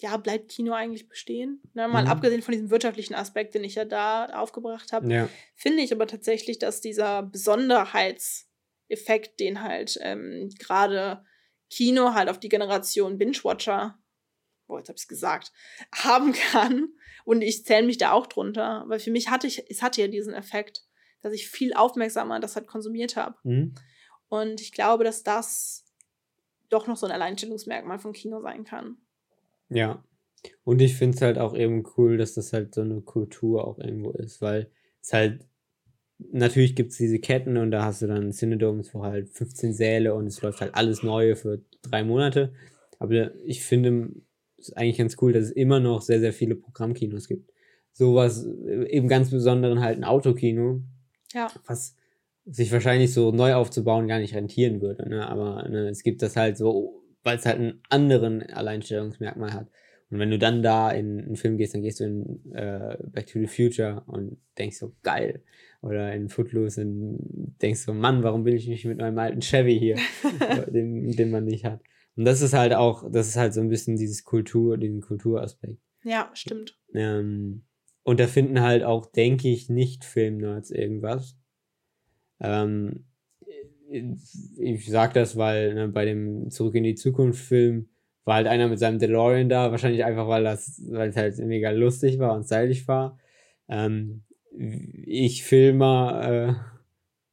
[0.00, 1.60] ja, bleibt Kino eigentlich bestehen?
[1.74, 2.08] Ne, mal Mhm.
[2.08, 6.06] abgesehen von diesem wirtschaftlichen Aspekt, den ich ja da aufgebracht habe, Ja, finde ich aber
[6.06, 11.24] tatsächlich, dass dieser Besonderheitseffekt, den halt ähm, gerade
[11.70, 13.98] Kino halt auf die Generation Binge-Watcher,
[14.68, 15.52] oh, jetzt habe ich es gesagt,
[15.94, 16.88] haben kann.
[17.24, 20.08] Und ich zähle mich da auch drunter, weil für mich hatte ich, es hatte ja
[20.08, 20.84] diesen Effekt,
[21.22, 23.36] dass ich viel aufmerksamer das halt konsumiert habe.
[23.44, 23.74] mhm.
[24.28, 25.86] Und ich glaube, dass das
[26.68, 28.98] doch noch so ein Alleinstellungsmerkmal von Kino sein kann.
[29.70, 30.04] ja.
[30.64, 33.78] Und ich finde es halt auch eben cool, dass das halt so eine Kultur auch
[33.78, 34.70] irgendwo ist, weil
[35.02, 35.44] es halt,
[36.18, 40.14] natürlich gibt es diese Ketten und da hast du dann Cinedomes, wo halt 15 Säle
[40.14, 42.52] und es läuft halt alles Neue für drei Monate.
[42.98, 44.12] Aber ich finde
[44.58, 47.50] es eigentlich ganz cool, dass es immer noch sehr, sehr viele Programmkinos gibt.
[47.92, 50.82] Sowas, äh, eben ganz besonderen halt ein Autokino,
[51.32, 51.50] Ja.
[51.66, 51.94] was
[52.50, 55.08] sich wahrscheinlich so neu aufzubauen gar nicht rentieren würde.
[55.08, 55.28] Ne?
[55.28, 59.68] Aber ne, es gibt das halt so, weil es halt einen anderen Alleinstellungsmerkmal hat.
[60.10, 63.26] Und wenn du dann da in einen Film gehst, dann gehst du in äh, Back
[63.26, 65.42] to the Future und denkst so, geil.
[65.82, 69.78] Oder in Footloose und denkst so, Mann, warum bin ich nicht mit meinem alten Chevy
[69.78, 69.96] hier,
[70.72, 71.80] den, den man nicht hat.
[72.16, 75.78] Und das ist halt auch, das ist halt so ein bisschen dieses Kultur, diesen Kulturaspekt.
[76.02, 76.78] Ja, stimmt.
[76.94, 77.64] Ähm,
[78.08, 81.36] und da finden halt auch, denke ich, nicht Filmnerds irgendwas.
[82.40, 83.04] Ähm,
[83.90, 87.90] ich sag das, weil ne, bei dem Zurück in die Zukunft Film
[88.24, 91.68] war halt einer mit seinem DeLorean da, wahrscheinlich einfach, weil das, weil es halt mega
[91.68, 93.18] lustig war und stylisch war.
[93.68, 94.22] Ähm,
[94.56, 96.48] ich Filmer, äh,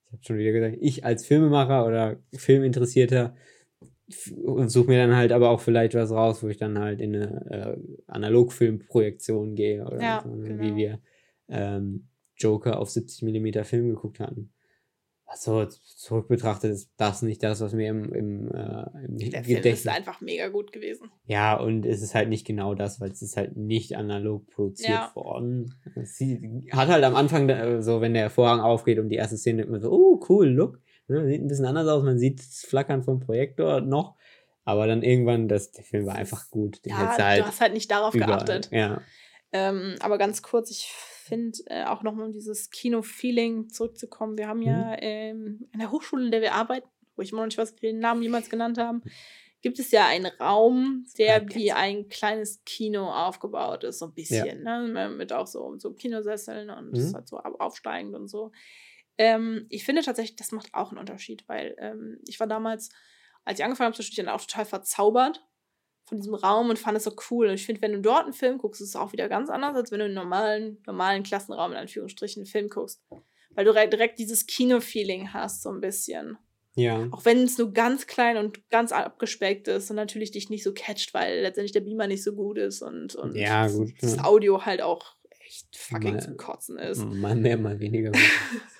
[0.07, 3.33] ich habe schon wieder gesagt, ich als Filmemacher oder Filminteressierter
[4.07, 7.77] suche mir dann halt aber auch vielleicht was raus, wo ich dann halt in eine
[7.77, 7.77] äh,
[8.07, 10.61] Analogfilmprojektion gehe oder Ja, so, ne, genau.
[10.61, 10.99] wie wir
[11.49, 14.51] ähm, Joker auf 70 mm Film geguckt hatten.
[15.27, 19.57] Also zurück betrachtet ist das nicht das, was mir im, im, äh, im Der Film
[19.57, 21.09] Gedächtnis ist einfach mega gut gewesen.
[21.25, 24.89] ja, und es ist halt nicht genau das, weil es ist halt nicht analog produziert
[24.99, 25.15] Ja.
[25.15, 25.73] worden.
[26.03, 29.63] Sie hat halt am Anfang, da- so wenn der Vorhang aufgeht und die erste Szene
[29.63, 30.79] immer so, oh, cool, look.
[31.07, 34.15] Ne, sieht ein bisschen anders aus, man sieht das Flackern vom Projektor noch.
[34.63, 36.83] Aber dann irgendwann, das, der Film war einfach gut.
[36.85, 38.37] Den Ja, hättest du halt hast halt nicht darauf überall.
[38.45, 38.69] geachtet.
[38.71, 39.01] Ja.
[39.51, 44.37] Ähm, aber ganz kurz, ich finde äh, auch nochmal um dieses Kino-Feeling zurückzukommen.
[44.37, 44.97] Wir haben ja Mhm.
[45.01, 47.81] ähm, an der Hochschule, in der wir arbeiten, wo ich immer noch nicht weiß, ob
[47.83, 49.03] wir den Namen jemals genannt haben,
[49.61, 54.13] gibt es ja einen Raum, der Ah, wie ein kleines Kino aufgebaut ist, so ein
[54.13, 54.63] bisschen.
[54.63, 55.09] Ne?
[55.15, 56.93] Mit auch so, so Kinosesseln und Mhm.
[56.97, 58.51] es ist halt so au- aufsteigend und so.
[59.17, 62.89] Ähm, ich finde tatsächlich, das macht auch einen Unterschied, weil ähm, ich war damals,
[63.45, 65.45] als ich angefangen habe zu studieren, auch total verzaubert
[66.05, 67.47] von diesem Raum und fand es so cool.
[67.47, 69.75] Und ich finde, wenn du dort einen Film guckst, ist es auch wieder ganz anders,
[69.75, 73.01] als wenn du einen normalen, normalen Klassenraum in Anführungsstrichen einen Film guckst.
[73.51, 76.37] Weil du re- direkt dieses Kino-Feeling hast, so ein bisschen.
[76.75, 77.07] Ja.
[77.11, 80.73] Auch wenn es nur ganz klein und ganz abgespeckt ist und natürlich dich nicht so
[80.73, 84.25] catcht, weil letztendlich der Beamer nicht so gut ist und, und Ja, gut, das ja.
[84.25, 85.15] Audio halt auch
[85.47, 87.05] echt fucking Mal- zum Kotzen ist.
[87.05, 88.11] Mal mehr, mal weniger.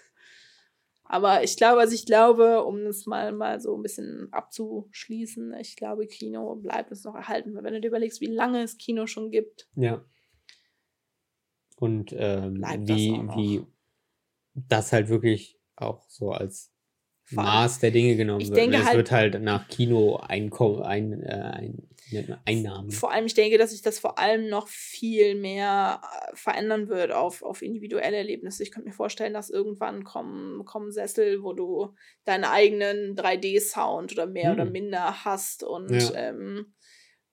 [1.07, 5.75] Aber ich glaube, also ich glaube, um es mal, mal so ein bisschen abzuschließen, ich
[5.75, 7.53] glaube, Kino bleibt uns noch erhalten.
[7.55, 10.03] Weil wenn du dir überlegst, wie lange es Kino schon gibt, Ja.
[11.77, 13.65] Und ähm, Bleibt das wie, wie
[14.53, 16.71] das halt wirklich auch so als
[17.31, 18.57] Maß der Dinge genommen Ich wird.
[18.57, 21.89] denke es halt- wird halt nach Kino ein, äh, ein, wie man,
[22.45, 22.91] Einnahmen.
[22.91, 27.11] vor allem, ich denke, dass sich das vor allem noch viel mehr äh, verändern wird
[27.11, 28.63] auf, auf individuelle Erlebnisse.
[28.63, 34.27] Ich könnte mir vorstellen, dass irgendwann kommen, kommen Sessel, wo du deinen eigenen 3D-Sound oder
[34.27, 34.71] mehr oder Hm.
[34.71, 36.13] minder hast und Ja.
[36.15, 36.75] ähm,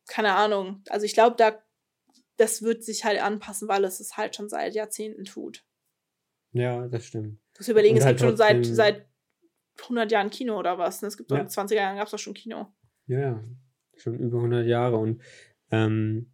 [0.07, 0.83] keine Ahnung.
[0.89, 1.63] Also ich glaube, da
[2.39, 5.65] das wird sich halt anpassen, weil es es halt schon seit Jahrzehnten tut.
[6.53, 7.39] Ja, das stimmt.
[7.55, 9.07] Du musst überlegen, Und es halt gibt schon seit, seit
[9.83, 11.03] 100 Jahren Kino oder was.
[11.03, 11.09] Ne?
[11.09, 11.37] Es gibt Ja.
[11.37, 12.75] in den 20er Jahren gab es doch schon Kino.
[13.07, 13.45] Ja, ja.
[14.03, 15.21] Schon über 100 Jahre und
[15.71, 16.33] ähm,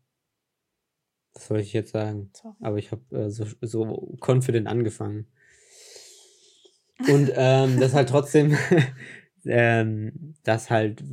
[1.35, 2.31] was soll ich jetzt sagen?
[2.33, 2.55] Sorry.
[2.63, 5.27] Aber ich habe äh, so, so confident angefangen.
[7.11, 8.57] Und ähm, das halt trotzdem,
[9.45, 11.05] ähm, das halt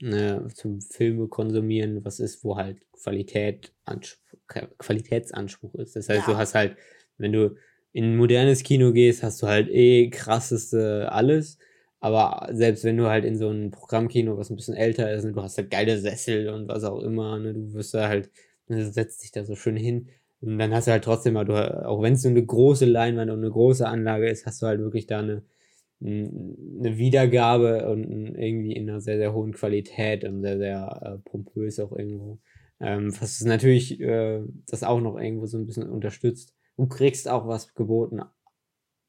[0.00, 4.38] ne, zum Filme konsumieren, was ist, wo halt Qualität, Anspruch,
[4.78, 5.94] Qualitätsanspruch ist.
[5.94, 6.34] Das heißt, Ja.
[6.34, 6.76] du hast halt,
[7.18, 7.54] wenn du
[7.92, 11.58] in modernes Kino gehst, hast du halt eh krasseste alles.
[12.00, 15.32] Aber selbst wenn du halt in so ein Programmkino, was ein bisschen älter ist, ne,
[15.32, 18.30] du hast halt geile Sessel und was auch immer, ne, du wirst da halt,
[18.68, 20.08] ne, du setzt dich da so schön hin.
[20.40, 23.30] Und dann hast du halt trotzdem mal, du, auch wenn es so eine große Leinwand
[23.30, 25.42] und eine große Anlage ist, hast du halt wirklich da eine,
[26.00, 28.04] eine Wiedergabe und
[28.36, 32.38] irgendwie in einer sehr, sehr hohen Qualität und sehr, sehr äh, pompös auch irgendwo.
[32.80, 36.54] Ähm, was natürlich äh, das auch noch irgendwo so ein bisschen unterstützt.
[36.76, 38.20] Du kriegst auch was geboten,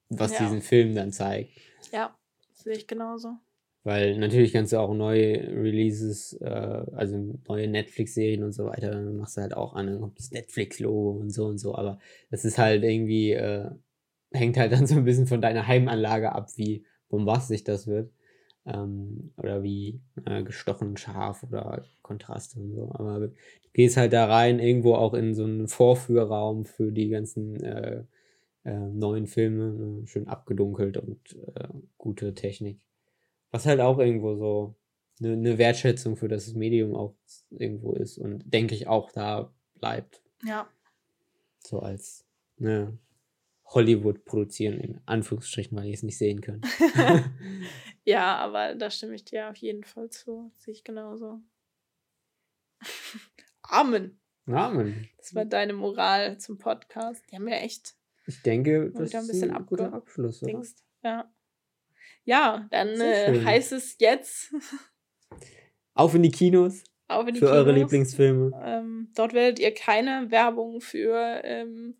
[0.09, 0.39] was Ja.
[0.39, 1.51] diesen Film dann zeigt.
[1.91, 2.17] Ja,
[2.59, 3.37] sehe ich genauso.
[3.83, 6.45] Weil natürlich kannst du auch neue Releases, äh,
[6.93, 10.31] also neue Netflix-Serien und so weiter, dann machst du halt auch an, dann kommt das
[10.31, 11.99] Netflix-Logo und so und so, aber
[12.29, 13.69] das ist halt irgendwie, äh,
[14.31, 18.11] hängt halt dann so ein bisschen von deiner Heimanlage ab, wie bombastisch das wird.
[18.65, 22.91] Ähm, oder wie äh, gestochen scharf oder Kontraste und so.
[22.93, 23.33] Aber du
[23.73, 27.55] gehst halt da rein, irgendwo auch in so einen Vorführraum für die ganzen
[28.63, 30.07] äh, neuen Filme, ne?
[30.07, 32.79] schön abgedunkelt und äh, gute Technik.
[33.51, 34.75] Was halt auch irgendwo so
[35.19, 37.15] eine ne Wertschätzung für das Medium auch
[37.49, 40.21] irgendwo ist und denke ich auch da bleibt.
[40.43, 40.69] Ja.
[41.59, 42.25] So als
[42.57, 42.97] ne,
[43.65, 46.65] Hollywood produzieren, in Anführungsstrichen, weil ihr es nicht sehen könnt.
[48.03, 50.51] ja, aber da stimme ich dir auf jeden Fall zu.
[50.57, 51.41] Sehe ich genauso.
[53.63, 54.19] Amen.
[54.47, 55.07] Amen.
[55.17, 57.23] Das war deine Moral zum Podcast.
[57.29, 57.95] Die haben wir echt
[58.29, 60.43] Ich denke, das ein ist ein guter Abschluss.
[60.43, 60.51] Oder?
[60.51, 60.75] Dings.
[61.03, 61.33] Ja.
[62.25, 64.53] Ja, dann äh, heißt es jetzt
[65.95, 67.79] Auf in die Kinos auf in die für eure Kinos.
[67.79, 68.51] Lieblingsfilme.
[68.63, 71.97] Ähm, dort werdet ihr keine Werbung für ähm,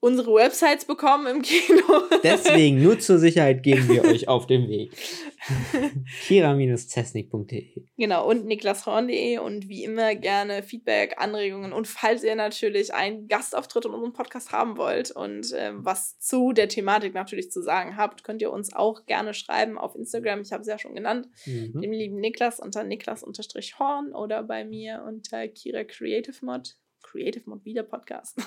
[0.00, 1.82] unsere Websites bekommen im Kino.
[2.22, 4.92] Deswegen, nur zur Sicherheit geben wir euch auf den Weg.
[6.26, 13.28] kira-zesnik.de Genau, und niklashorn.de und wie immer gerne Feedback, Anregungen und falls ihr natürlich einen
[13.28, 17.96] Gastauftritt in unserem Podcast haben wollt und ähm, was zu der Thematik natürlich zu sagen
[17.96, 20.40] habt, könnt ihr uns auch gerne schreiben auf Instagram.
[20.42, 21.80] Ich habe es ja schon genannt, Mhm.
[21.80, 26.76] dem lieben Niklas unter niklas-horn oder bei mir unter Kira Creative Mod.
[27.10, 28.38] Creative Mod wieder Podcast.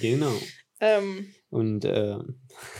[0.00, 0.32] Genau.
[0.80, 2.18] ähm, Und äh,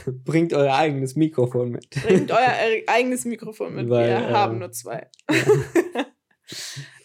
[0.24, 1.90] bringt euer eigenes Mikrofon mit.
[1.90, 3.88] bringt euer e- eigenes Mikrofon mit.
[3.90, 5.10] Weil, Wir äh, haben nur zwei.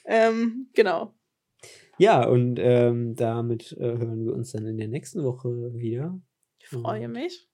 [0.06, 1.16] ähm, genau.
[1.98, 6.22] Ja, und ähm, damit äh, hören wir uns dann in der nächsten Woche wieder.
[6.60, 7.50] Ich freue mich.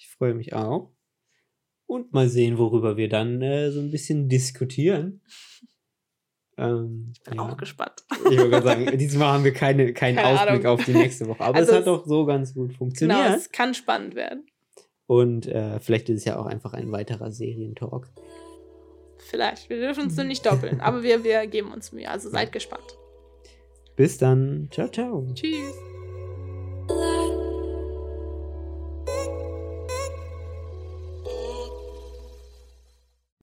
[0.00, 0.92] Ich freue mich auch.
[1.86, 5.22] Und mal sehen, worüber wir dann äh, so ein bisschen diskutieren.
[6.56, 7.42] Ähm, Bin ja.
[7.42, 8.04] auch gespannt.
[8.30, 10.78] Ich wollte gerade sagen, diesmal haben wir keine, keinen Keine Ausblick Ahnung.
[10.78, 11.40] auf die nächste Woche.
[11.42, 13.18] Aber Also es hat doch so ganz gut funktioniert.
[13.18, 14.46] Genau, es kann spannend werden.
[15.06, 18.08] Und äh, vielleicht ist es ja auch einfach ein weiterer Serientalk.
[19.18, 19.68] Vielleicht.
[19.68, 22.08] Wir dürfen uns nur nicht doppeln, aber wir, wir geben uns Mühe.
[22.08, 22.98] Also seid gespannt.
[23.96, 24.68] Bis dann.
[24.70, 25.26] Ciao, ciao.
[25.34, 25.93] Tschüss.